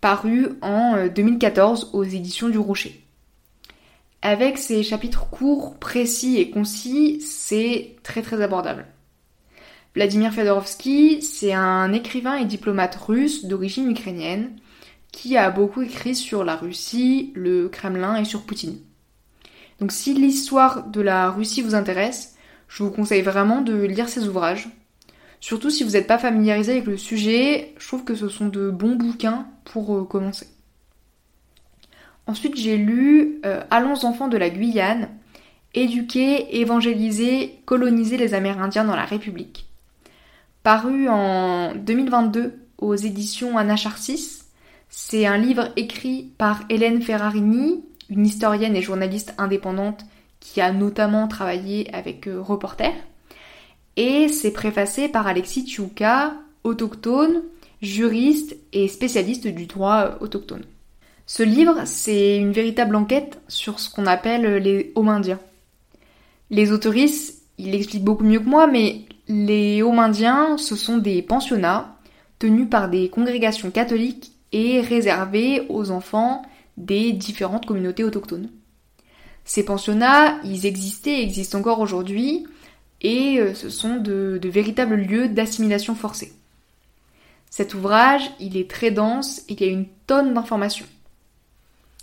parue 0.00 0.48
en 0.62 1.06
2014 1.06 1.84
euh, 1.94 1.98
aux 1.98 2.04
éditions 2.04 2.48
du 2.48 2.58
Rocher. 2.58 3.00
Avec 4.20 4.58
ses 4.58 4.82
chapitres 4.82 5.30
courts, 5.30 5.78
précis 5.78 6.38
et 6.38 6.50
concis, 6.50 7.20
c'est 7.20 7.96
très 8.02 8.22
très 8.22 8.42
abordable. 8.42 8.86
Vladimir 9.94 10.32
Fedorovski, 10.32 11.22
c'est 11.22 11.52
un 11.52 11.92
écrivain 11.92 12.36
et 12.36 12.46
diplomate 12.46 12.96
russe 12.96 13.44
d'origine 13.44 13.90
ukrainienne 13.90 14.50
qui 15.12 15.36
a 15.36 15.50
beaucoup 15.50 15.82
écrit 15.82 16.16
sur 16.16 16.42
la 16.42 16.56
Russie, 16.56 17.32
le 17.34 17.68
Kremlin 17.68 18.16
et 18.16 18.24
sur 18.24 18.42
Poutine. 18.42 18.78
Donc 19.78 19.92
si 19.92 20.14
l'histoire 20.14 20.86
de 20.88 21.00
la 21.00 21.30
Russie 21.30 21.62
vous 21.62 21.74
intéresse, 21.74 22.36
je 22.68 22.82
vous 22.82 22.90
conseille 22.90 23.22
vraiment 23.22 23.60
de 23.60 23.74
lire 23.74 24.08
ses 24.08 24.26
ouvrages. 24.26 24.68
Surtout 25.40 25.70
si 25.70 25.84
vous 25.84 25.90
n'êtes 25.90 26.06
pas 26.06 26.18
familiarisé 26.18 26.72
avec 26.72 26.86
le 26.86 26.96
sujet, 26.96 27.74
je 27.78 27.86
trouve 27.86 28.04
que 28.04 28.14
ce 28.14 28.28
sont 28.28 28.46
de 28.48 28.70
bons 28.70 28.94
bouquins 28.94 29.46
pour 29.64 29.94
euh, 29.94 30.04
commencer. 30.04 30.46
Ensuite, 32.26 32.56
j'ai 32.56 32.76
lu 32.76 33.40
euh, 33.44 33.62
Allons 33.70 34.04
enfants 34.04 34.28
de 34.28 34.36
la 34.36 34.48
Guyane, 34.48 35.08
éduquer, 35.74 36.60
évangéliser, 36.60 37.60
coloniser 37.66 38.16
les 38.16 38.34
Amérindiens 38.34 38.84
dans 38.84 38.96
la 38.96 39.04
République. 39.04 39.66
Paru 40.62 41.08
en 41.08 41.74
2022 41.74 42.54
aux 42.78 42.94
éditions 42.94 43.58
Anacharsis, 43.58 44.41
c'est 44.94 45.24
un 45.24 45.38
livre 45.38 45.70
écrit 45.76 46.32
par 46.36 46.64
Hélène 46.68 47.00
Ferrarini, 47.00 47.82
une 48.10 48.26
historienne 48.26 48.76
et 48.76 48.82
journaliste 48.82 49.32
indépendante 49.38 50.04
qui 50.38 50.60
a 50.60 50.70
notamment 50.70 51.28
travaillé 51.28 51.88
avec 51.94 52.28
euh, 52.28 52.42
Reporter. 52.42 52.92
Et 53.96 54.28
c'est 54.28 54.50
préfacé 54.50 55.08
par 55.08 55.26
Alexis 55.26 55.64
Tchouka, 55.66 56.34
autochtone, 56.62 57.42
juriste 57.80 58.54
et 58.74 58.86
spécialiste 58.86 59.46
du 59.46 59.64
droit 59.64 60.04
euh, 60.04 60.18
autochtone. 60.20 60.64
Ce 61.24 61.42
livre, 61.42 61.80
c'est 61.86 62.36
une 62.36 62.52
véritable 62.52 62.94
enquête 62.94 63.40
sur 63.48 63.80
ce 63.80 63.88
qu'on 63.88 64.04
appelle 64.04 64.56
les 64.56 64.92
Homindiens. 64.94 65.40
Les 66.50 66.70
autoristes, 66.70 67.40
ils 67.56 67.70
l'expliquent 67.70 68.04
beaucoup 68.04 68.24
mieux 68.24 68.40
que 68.40 68.48
moi, 68.48 68.66
mais 68.66 69.06
les 69.26 69.82
Homindiens, 69.82 70.58
ce 70.58 70.76
sont 70.76 70.98
des 70.98 71.22
pensionnats 71.22 71.96
tenus 72.38 72.68
par 72.68 72.90
des 72.90 73.08
congrégations 73.08 73.70
catholiques 73.70 74.31
et 74.52 74.80
réservé 74.80 75.66
aux 75.68 75.90
enfants 75.90 76.42
des 76.76 77.12
différentes 77.12 77.66
communautés 77.66 78.04
autochtones. 78.04 78.50
Ces 79.44 79.64
pensionnats, 79.64 80.40
ils 80.44 80.66
existaient 80.66 81.20
et 81.20 81.22
existent 81.22 81.58
encore 81.58 81.80
aujourd'hui, 81.80 82.46
et 83.00 83.38
euh, 83.40 83.54
ce 83.54 83.68
sont 83.68 83.96
de, 83.96 84.38
de 84.40 84.48
véritables 84.48 84.94
lieux 84.94 85.28
d'assimilation 85.28 85.94
forcée. 85.94 86.32
Cet 87.50 87.74
ouvrage, 87.74 88.22
il 88.40 88.56
est 88.56 88.70
très 88.70 88.90
dense 88.90 89.40
et 89.48 89.52
il 89.54 89.60
y 89.60 89.68
a 89.68 89.72
une 89.72 89.88
tonne 90.06 90.32
d'informations. 90.32 90.86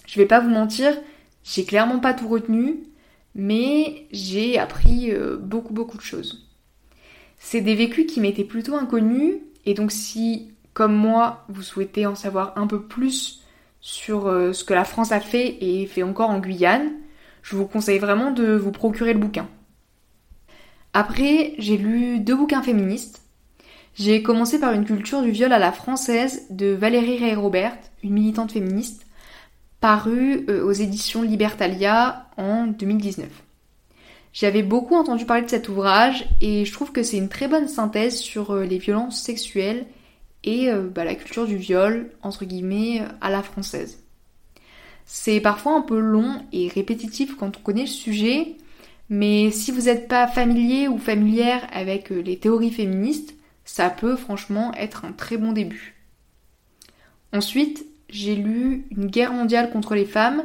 Je 0.06 0.20
vais 0.20 0.26
pas 0.26 0.40
vous 0.40 0.50
mentir, 0.50 0.96
j'ai 1.44 1.66
clairement 1.66 2.00
pas 2.00 2.14
tout 2.14 2.28
retenu, 2.28 2.84
mais 3.36 4.08
j'ai 4.12 4.60
appris 4.60 5.12
euh, 5.12 5.38
beaucoup 5.38 5.74
beaucoup 5.74 5.98
de 5.98 6.04
choses. 6.04 6.46
C'est 7.40 7.62
des 7.62 7.76
vécus 7.76 8.12
qui 8.12 8.20
m'étaient 8.20 8.44
plutôt 8.44 8.76
inconnus, 8.76 9.36
et 9.66 9.74
donc 9.74 9.92
si, 9.92 10.52
comme 10.80 10.96
moi, 10.96 11.44
vous 11.50 11.62
souhaitez 11.62 12.06
en 12.06 12.16
savoir 12.16 12.54
un 12.56 12.66
peu 12.66 12.82
plus 12.82 13.42
sur 13.82 14.28
euh, 14.28 14.54
ce 14.54 14.64
que 14.64 14.74
la 14.74 14.86
France 14.86 15.12
a 15.12 15.20
fait 15.20 15.58
et 15.60 15.86
fait 15.88 16.04
encore 16.04 16.30
en 16.30 16.40
Guyane, 16.40 16.94
je 17.42 17.58
vous 17.58 17.66
conseille 17.66 18.00
vraiment 18.00 18.32
de 18.32 18.56
vous 18.56 18.72
procurer 18.72 19.12
le 19.12 19.20
bouquin. 19.20 19.50
Après, 20.94 21.54
j'ai 21.58 21.76
lu 21.76 22.20
deux 22.20 22.34
bouquins 22.34 22.64
féministes. 22.64 23.24
J'ai 23.94 24.24
commencé 24.24 24.58
par 24.58 24.72
une 24.72 24.86
culture 24.86 25.22
du 25.22 25.32
viol 25.32 25.52
à 25.52 25.60
la 25.60 25.74
française 25.74 26.46
de 26.50 26.68
Valérie 26.68 27.18
Ray-Robert, 27.18 27.76
une 28.02 28.14
militante 28.14 28.54
féministe, 28.54 29.06
paru 29.82 30.46
euh, 30.48 30.64
aux 30.64 30.72
éditions 30.72 31.24
Libertalia 31.24 32.26
en 32.38 32.68
2019. 32.68 33.28
J'avais 34.32 34.64
beaucoup 34.64 34.96
entendu 34.96 35.26
parler 35.26 35.44
de 35.44 35.50
cet 35.50 35.68
ouvrage 35.68 36.26
et 36.40 36.64
je 36.64 36.72
trouve 36.72 36.94
que 36.94 37.04
c'est 37.04 37.18
une 37.18 37.28
très 37.28 37.50
bonne 37.50 37.68
synthèse 37.68 38.16
sur 38.16 38.52
euh, 38.52 38.64
les 38.64 38.78
violences 38.78 39.22
sexuelles 39.22 39.86
et 40.44 40.70
euh, 40.70 40.88
bah, 40.88 41.04
la 41.04 41.16
culture 41.16 41.46
du 41.46 41.58
viol, 41.58 42.12
entre 42.22 42.46
guillemets, 42.46 43.02
à 43.22 43.30
la 43.30 43.44
française. 43.44 44.04
C'est 45.06 45.42
parfois 45.42 45.76
un 45.76 45.82
peu 45.82 46.00
long 46.00 46.44
et 46.52 46.68
répétitif 46.68 47.36
quand 47.36 47.58
on 47.58 47.62
connaît 47.62 47.82
le 47.82 47.88
sujet, 47.88 48.56
mais 49.10 49.50
si 49.52 49.72
vous 49.72 49.84
n'êtes 49.84 50.08
pas 50.08 50.28
familier 50.28 50.88
ou 50.88 51.00
familière 51.00 51.68
avec 51.74 52.10
les 52.10 52.38
théories 52.38 52.72
féministes, 52.72 53.34
ça 53.66 53.90
peut 53.90 54.16
franchement 54.16 54.72
être 54.76 55.06
un 55.06 55.12
très 55.12 55.38
bon 55.38 55.52
début. 55.52 55.96
Ensuite, 57.34 57.86
j'ai 58.10 58.36
lu 58.36 58.86
Une 58.92 59.08
guerre 59.08 59.34
mondiale 59.34 59.72
contre 59.72 59.96
les 59.96 60.06
femmes, 60.06 60.44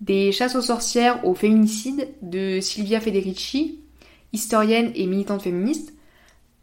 des 0.00 0.32
chasses 0.32 0.56
aux 0.56 0.62
sorcières 0.62 1.24
au 1.24 1.34
féminicide 1.34 2.08
de 2.22 2.60
Silvia 2.60 3.00
Federici, 3.00 3.80
historienne 4.32 4.92
et 4.94 5.06
militante 5.06 5.42
féministe, 5.42 5.92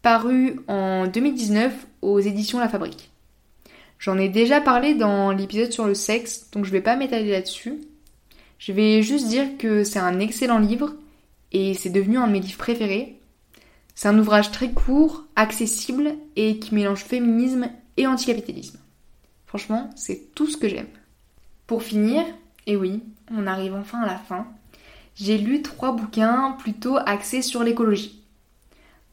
paru 0.01 0.59
en 0.67 1.07
2019 1.07 1.73
aux 2.01 2.19
éditions 2.19 2.59
La 2.59 2.69
Fabrique. 2.69 3.11
J'en 3.99 4.17
ai 4.17 4.29
déjà 4.29 4.61
parlé 4.61 4.95
dans 4.95 5.31
l'épisode 5.31 5.71
sur 5.71 5.85
le 5.85 5.93
sexe, 5.93 6.49
donc 6.51 6.65
je 6.65 6.71
vais 6.71 6.81
pas 6.81 6.95
m'étaler 6.95 7.31
là-dessus. 7.31 7.81
Je 8.57 8.71
vais 8.71 9.01
juste 9.03 9.27
dire 9.27 9.57
que 9.57 9.83
c'est 9.83 9.99
un 9.99 10.19
excellent 10.19 10.59
livre 10.59 10.93
et 11.51 11.73
c'est 11.73 11.89
devenu 11.89 12.17
un 12.17 12.27
de 12.27 12.31
mes 12.31 12.39
livres 12.39 12.57
préférés. 12.57 13.19
C'est 13.95 14.07
un 14.07 14.17
ouvrage 14.17 14.51
très 14.51 14.71
court, 14.71 15.25
accessible 15.35 16.15
et 16.37 16.59
qui 16.59 16.73
mélange 16.73 17.03
féminisme 17.03 17.69
et 17.97 18.07
anticapitalisme. 18.07 18.79
Franchement, 19.45 19.89
c'est 19.95 20.33
tout 20.33 20.47
ce 20.47 20.55
que 20.55 20.69
j'aime. 20.69 20.87
Pour 21.67 21.83
finir, 21.83 22.23
et 22.65 22.77
oui, 22.77 23.03
on 23.31 23.47
arrive 23.47 23.73
enfin 23.73 24.01
à 24.01 24.07
la 24.07 24.17
fin, 24.17 24.47
j'ai 25.15 25.37
lu 25.37 25.61
trois 25.61 25.91
bouquins 25.91 26.55
plutôt 26.57 26.97
axés 27.05 27.41
sur 27.41 27.63
l'écologie. 27.63 28.23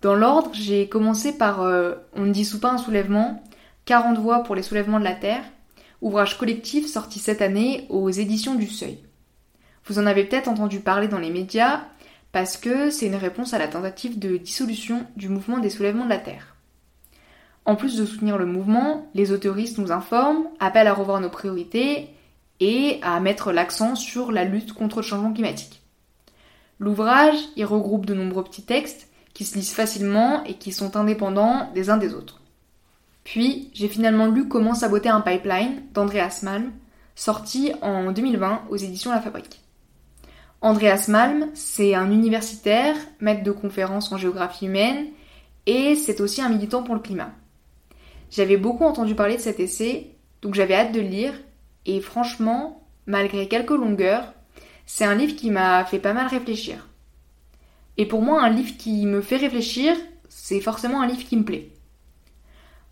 Dans 0.07 0.15
l'ordre, 0.15 0.51
j'ai 0.53 0.89
commencé 0.89 1.37
par 1.37 1.63
euh, 1.63 1.97
On 2.15 2.27
ne 2.27 2.33
dissout 2.33 2.61
pas 2.61 2.71
un 2.71 2.79
soulèvement, 2.79 3.43
40 3.87 4.19
voix 4.19 4.45
pour 4.45 4.55
les 4.55 4.63
soulèvements 4.63 5.01
de 5.01 5.05
la 5.05 5.17
Terre, 5.17 5.43
ouvrage 6.01 6.39
collectif 6.39 6.87
sorti 6.87 7.19
cette 7.19 7.43
année 7.43 7.87
aux 7.89 8.09
éditions 8.09 8.55
du 8.55 8.69
Seuil. 8.69 9.01
Vous 9.85 9.99
en 9.99 10.07
avez 10.07 10.23
peut-être 10.23 10.47
entendu 10.47 10.79
parler 10.79 11.09
dans 11.09 11.19
les 11.19 11.31
médias 11.31 11.81
parce 12.31 12.57
que 12.57 12.89
c'est 12.89 13.07
une 13.07 13.17
réponse 13.17 13.53
à 13.53 13.59
la 13.59 13.67
tentative 13.67 14.17
de 14.17 14.37
dissolution 14.37 15.05
du 15.17 15.29
mouvement 15.29 15.59
des 15.59 15.71
soulèvements 15.71 16.05
de 16.05 16.11
la 16.11 16.19
Terre. 16.19 16.55
En 17.65 17.75
plus 17.75 17.97
de 17.97 18.07
soutenir 18.07 18.39
le 18.39 18.47
mouvement, 18.47 19.09
les 19.13 19.33
autoristes 19.33 19.79
nous 19.79 19.91
informent, 19.91 20.47
appellent 20.61 20.87
à 20.87 20.95
revoir 20.95 21.21
nos 21.21 21.31
priorités 21.31 22.11
et 22.61 23.01
à 23.03 23.19
mettre 23.19 23.51
l'accent 23.51 23.97
sur 23.97 24.31
la 24.31 24.45
lutte 24.45 24.73
contre 24.73 24.99
le 24.99 25.03
changement 25.03 25.33
climatique. 25.33 25.83
L'ouvrage 26.79 27.39
y 27.57 27.65
regroupe 27.65 28.07
de 28.07 28.15
nombreux 28.15 28.45
petits 28.45 28.65
textes 28.65 29.06
qui 29.37 29.45
se 29.45 29.55
lisent 29.55 29.75
facilement 29.75 30.43
et 30.45 30.55
qui 30.55 30.73
sont 30.73 30.97
indépendants 30.97 31.71
des 31.75 31.91
uns 31.91 31.99
des 31.99 32.15
autres. 32.15 32.41
Puis, 33.23 33.71
j'ai 33.75 33.87
finalement 33.87 34.29
lu 34.29 34.49
Comment 34.49 34.75
saboter 34.75 35.11
un 35.11 35.21
pipeline 35.21 35.83
d'Andreas 35.93 36.41
Malm, 36.43 36.73
sorti 37.15 37.73
en 37.83 38.13
2020 38.13 38.63
aux 38.71 38.77
éditions 38.77 39.11
La 39.11 39.21
Fabrique. 39.21 39.61
Andreas 40.63 41.09
Malm, 41.09 41.51
c'est 41.53 41.95
un 41.95 42.11
universitaire, 42.11 42.97
maître 43.21 43.43
de 43.43 43.51
conférences 43.51 44.11
en 44.11 44.17
géographie 44.17 44.69
humaine, 44.69 45.09
et 45.67 45.97
c'est 45.97 46.23
aussi 46.23 46.41
un 46.41 46.49
militant 46.49 46.83
pour 46.83 46.95
le 46.95 47.03
climat. 47.03 47.33
J'avais 48.31 48.57
beaucoup 48.57 48.85
entendu 48.85 49.15
parler 49.15 49.37
de 49.37 49.43
cet 49.43 49.61
essai, 49.61 50.17
donc 50.41 50.55
j'avais 50.55 50.77
hâte 50.77 50.93
de 50.93 51.01
le 51.03 51.09
lire, 51.09 51.35
et 51.85 52.01
franchement, 52.01 52.89
malgré 53.05 53.49
quelques 53.49 53.69
longueurs, 53.69 54.33
c'est 54.87 55.05
un 55.05 55.15
livre 55.15 55.37
qui 55.37 55.51
m'a 55.51 55.85
fait 55.85 55.99
pas 55.99 56.15
mal 56.15 56.27
réfléchir. 56.27 56.86
Et 57.99 58.07
pour 58.07 58.23
moi, 58.23 58.43
un 58.43 58.51
livre 58.51 58.77
qui 58.77 59.07
me 59.07 59.21
fait 59.21 59.37
réfléchir, 59.37 59.97
c'est 60.29 60.61
forcément 60.61 61.01
un 61.01 61.07
livre 61.07 61.25
qui 61.25 61.37
me 61.37 61.45
plaît. 61.45 61.71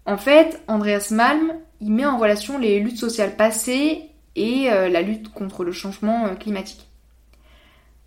En 0.07 0.17
fait, 0.17 0.63
Andreas 0.69 1.09
Malm, 1.11 1.55
il 1.81 1.93
met 1.93 2.07
en 2.07 2.19
relation 2.19 2.59
les 2.59 2.81
luttes 2.81 2.99
sociales 2.99 3.37
passées 3.37 4.11
et 4.37 4.71
euh, 4.71 4.89
la 4.89 5.03
lutte 5.03 5.33
contre 5.33 5.65
le 5.65 5.73
changement 5.73 6.27
euh, 6.27 6.35
climatique. 6.35 6.87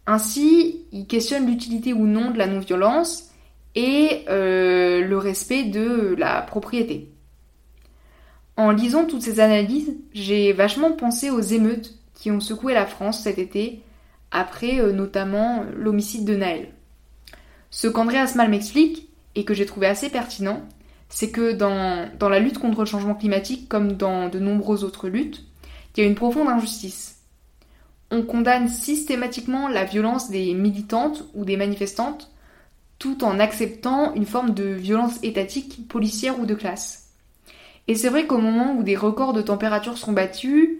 Ainsi, 0.05 0.85
il 0.91 1.05
questionne 1.07 1.47
l'utilité 1.47 1.93
ou 1.93 2.05
non 2.05 2.31
de 2.31 2.37
la 2.37 2.47
non-violence 2.47 3.31
et 3.75 4.25
euh, 4.29 5.05
le 5.05 5.17
respect 5.17 5.65
de 5.65 6.15
la 6.17 6.41
propriété. 6.41 7.11
En 8.55 8.71
lisant 8.71 9.05
toutes 9.05 9.21
ces 9.21 9.39
analyses, 9.39 9.95
j'ai 10.13 10.53
vachement 10.53 10.91
pensé 10.91 11.29
aux 11.29 11.41
émeutes 11.41 11.93
qui 12.15 12.31
ont 12.31 12.39
secoué 12.39 12.73
la 12.73 12.87
France 12.87 13.21
cet 13.21 13.37
été, 13.37 13.83
après 14.31 14.81
notamment 14.91 15.63
l'homicide 15.75 16.25
de 16.25 16.35
Naël. 16.35 16.69
Ce 17.69 17.87
qu'Andreas 17.87 18.33
Mal 18.35 18.49
m'explique, 18.49 19.09
et 19.35 19.45
que 19.45 19.53
j'ai 19.53 19.65
trouvé 19.65 19.87
assez 19.87 20.09
pertinent, 20.09 20.63
c'est 21.09 21.31
que 21.31 21.53
dans, 21.53 22.09
dans 22.17 22.29
la 22.29 22.39
lutte 22.39 22.57
contre 22.57 22.79
le 22.79 22.85
changement 22.85 23.15
climatique, 23.15 23.69
comme 23.69 23.93
dans 23.93 24.29
de 24.29 24.39
nombreuses 24.39 24.83
autres 24.83 25.07
luttes, 25.07 25.45
il 25.95 26.01
y 26.01 26.03
a 26.03 26.09
une 26.09 26.15
profonde 26.15 26.47
injustice. 26.47 27.21
On 28.11 28.21
condamne 28.21 28.67
systématiquement 28.67 29.67
la 29.67 29.83
violence 29.83 30.29
des 30.29 30.53
militantes 30.53 31.25
ou 31.33 31.43
des 31.43 31.57
manifestantes, 31.57 32.31
tout 32.99 33.23
en 33.23 33.39
acceptant 33.39 34.13
une 34.13 34.25
forme 34.25 34.53
de 34.53 34.65
violence 34.65 35.19
étatique, 35.23 35.87
policière 35.87 36.39
ou 36.39 36.45
de 36.45 36.55
classe. 36.55 37.09
Et 37.87 37.95
c'est 37.95 38.09
vrai 38.09 38.27
qu'au 38.27 38.39
moment 38.39 38.75
où 38.75 38.83
des 38.83 38.95
records 38.95 39.33
de 39.33 39.41
température 39.41 39.97
sont 39.97 40.13
battus, 40.13 40.77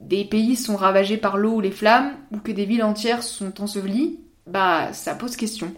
des 0.00 0.24
pays 0.24 0.56
sont 0.56 0.76
ravagés 0.76 1.16
par 1.16 1.36
l'eau 1.36 1.56
ou 1.56 1.60
les 1.60 1.70
flammes, 1.70 2.12
ou 2.32 2.38
que 2.38 2.52
des 2.52 2.64
villes 2.64 2.84
entières 2.84 3.22
sont 3.22 3.60
ensevelies, 3.60 4.20
bah 4.46 4.92
ça 4.92 5.14
pose 5.14 5.36
question. 5.36 5.72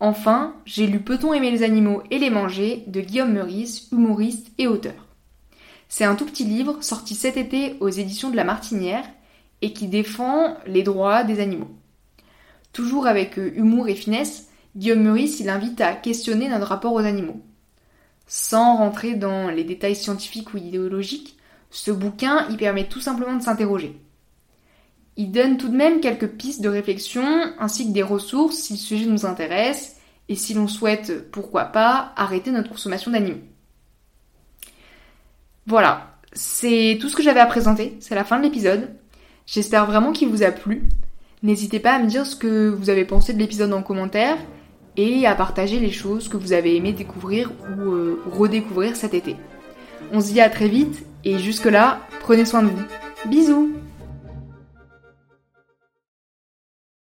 Enfin, 0.00 0.54
j'ai 0.64 0.86
lu 0.86 1.00
Peut-on 1.00 1.34
aimer 1.34 1.50
les 1.50 1.62
animaux 1.62 2.02
et 2.10 2.18
les 2.18 2.30
manger 2.30 2.84
de 2.86 3.02
Guillaume 3.02 3.34
Meurice, 3.34 3.88
humoriste 3.92 4.50
et 4.56 4.66
auteur. 4.66 5.06
C'est 5.88 6.04
un 6.04 6.14
tout 6.14 6.24
petit 6.24 6.44
livre 6.44 6.82
sorti 6.82 7.14
cet 7.14 7.36
été 7.36 7.76
aux 7.80 7.90
éditions 7.90 8.30
de 8.30 8.36
La 8.36 8.44
Martinière 8.44 9.04
et 9.60 9.74
qui 9.74 9.88
défend 9.88 10.56
les 10.66 10.82
droits 10.82 11.22
des 11.22 11.40
animaux. 11.40 11.70
Toujours 12.72 13.06
avec 13.06 13.38
euh, 13.38 13.52
humour 13.54 13.88
et 13.88 13.94
finesse, 13.94 14.48
Guillaume 14.76 15.02
Meurice 15.02 15.40
il 15.40 15.50
invite 15.50 15.80
à 15.80 15.94
questionner 15.94 16.48
notre 16.48 16.68
rapport 16.68 16.94
aux 16.94 17.00
animaux. 17.00 17.42
Sans 18.26 18.76
rentrer 18.76 19.14
dans 19.14 19.50
les 19.50 19.64
détails 19.64 19.96
scientifiques 19.96 20.54
ou 20.54 20.58
idéologiques, 20.58 21.36
ce 21.70 21.90
bouquin 21.90 22.48
y 22.48 22.56
permet 22.56 22.88
tout 22.88 23.00
simplement 23.00 23.36
de 23.36 23.42
s'interroger. 23.42 24.00
Il 25.16 25.32
donne 25.32 25.56
tout 25.56 25.68
de 25.68 25.76
même 25.76 26.00
quelques 26.00 26.28
pistes 26.28 26.62
de 26.62 26.68
réflexion 26.68 27.24
ainsi 27.58 27.86
que 27.86 27.92
des 27.92 28.02
ressources 28.02 28.56
si 28.56 28.74
le 28.74 28.78
sujet 28.78 29.06
nous 29.06 29.26
intéresse 29.26 29.96
et 30.28 30.36
si 30.36 30.54
l'on 30.54 30.68
souhaite, 30.68 31.30
pourquoi 31.30 31.64
pas, 31.64 32.12
arrêter 32.16 32.50
notre 32.52 32.70
consommation 32.70 33.10
d'animaux. 33.10 33.40
Voilà, 35.66 36.14
c'est 36.32 36.98
tout 37.00 37.08
ce 37.08 37.16
que 37.16 37.22
j'avais 37.22 37.40
à 37.40 37.46
présenter, 37.46 37.96
c'est 38.00 38.14
la 38.14 38.24
fin 38.24 38.38
de 38.38 38.44
l'épisode. 38.44 38.90
J'espère 39.46 39.86
vraiment 39.86 40.12
qu'il 40.12 40.28
vous 40.28 40.42
a 40.42 40.52
plu. 40.52 40.88
N'hésitez 41.42 41.80
pas 41.80 41.94
à 41.94 41.98
me 41.98 42.06
dire 42.06 42.26
ce 42.26 42.36
que 42.36 42.68
vous 42.68 42.90
avez 42.90 43.04
pensé 43.04 43.32
de 43.32 43.38
l'épisode 43.38 43.72
en 43.72 43.82
commentaire 43.82 44.36
et 44.96 45.26
à 45.26 45.34
partager 45.34 45.80
les 45.80 45.90
choses 45.90 46.28
que 46.28 46.36
vous 46.36 46.52
avez 46.52 46.76
aimé 46.76 46.92
découvrir 46.92 47.50
ou 47.50 47.90
euh, 47.90 48.22
redécouvrir 48.30 48.96
cet 48.96 49.14
été. 49.14 49.36
On 50.12 50.20
se 50.20 50.32
dit 50.32 50.40
à 50.40 50.50
très 50.50 50.68
vite 50.68 51.04
et 51.24 51.38
jusque-là, 51.38 52.00
prenez 52.20 52.44
soin 52.44 52.62
de 52.62 52.68
vous. 52.68 52.82
Bisous 53.26 53.72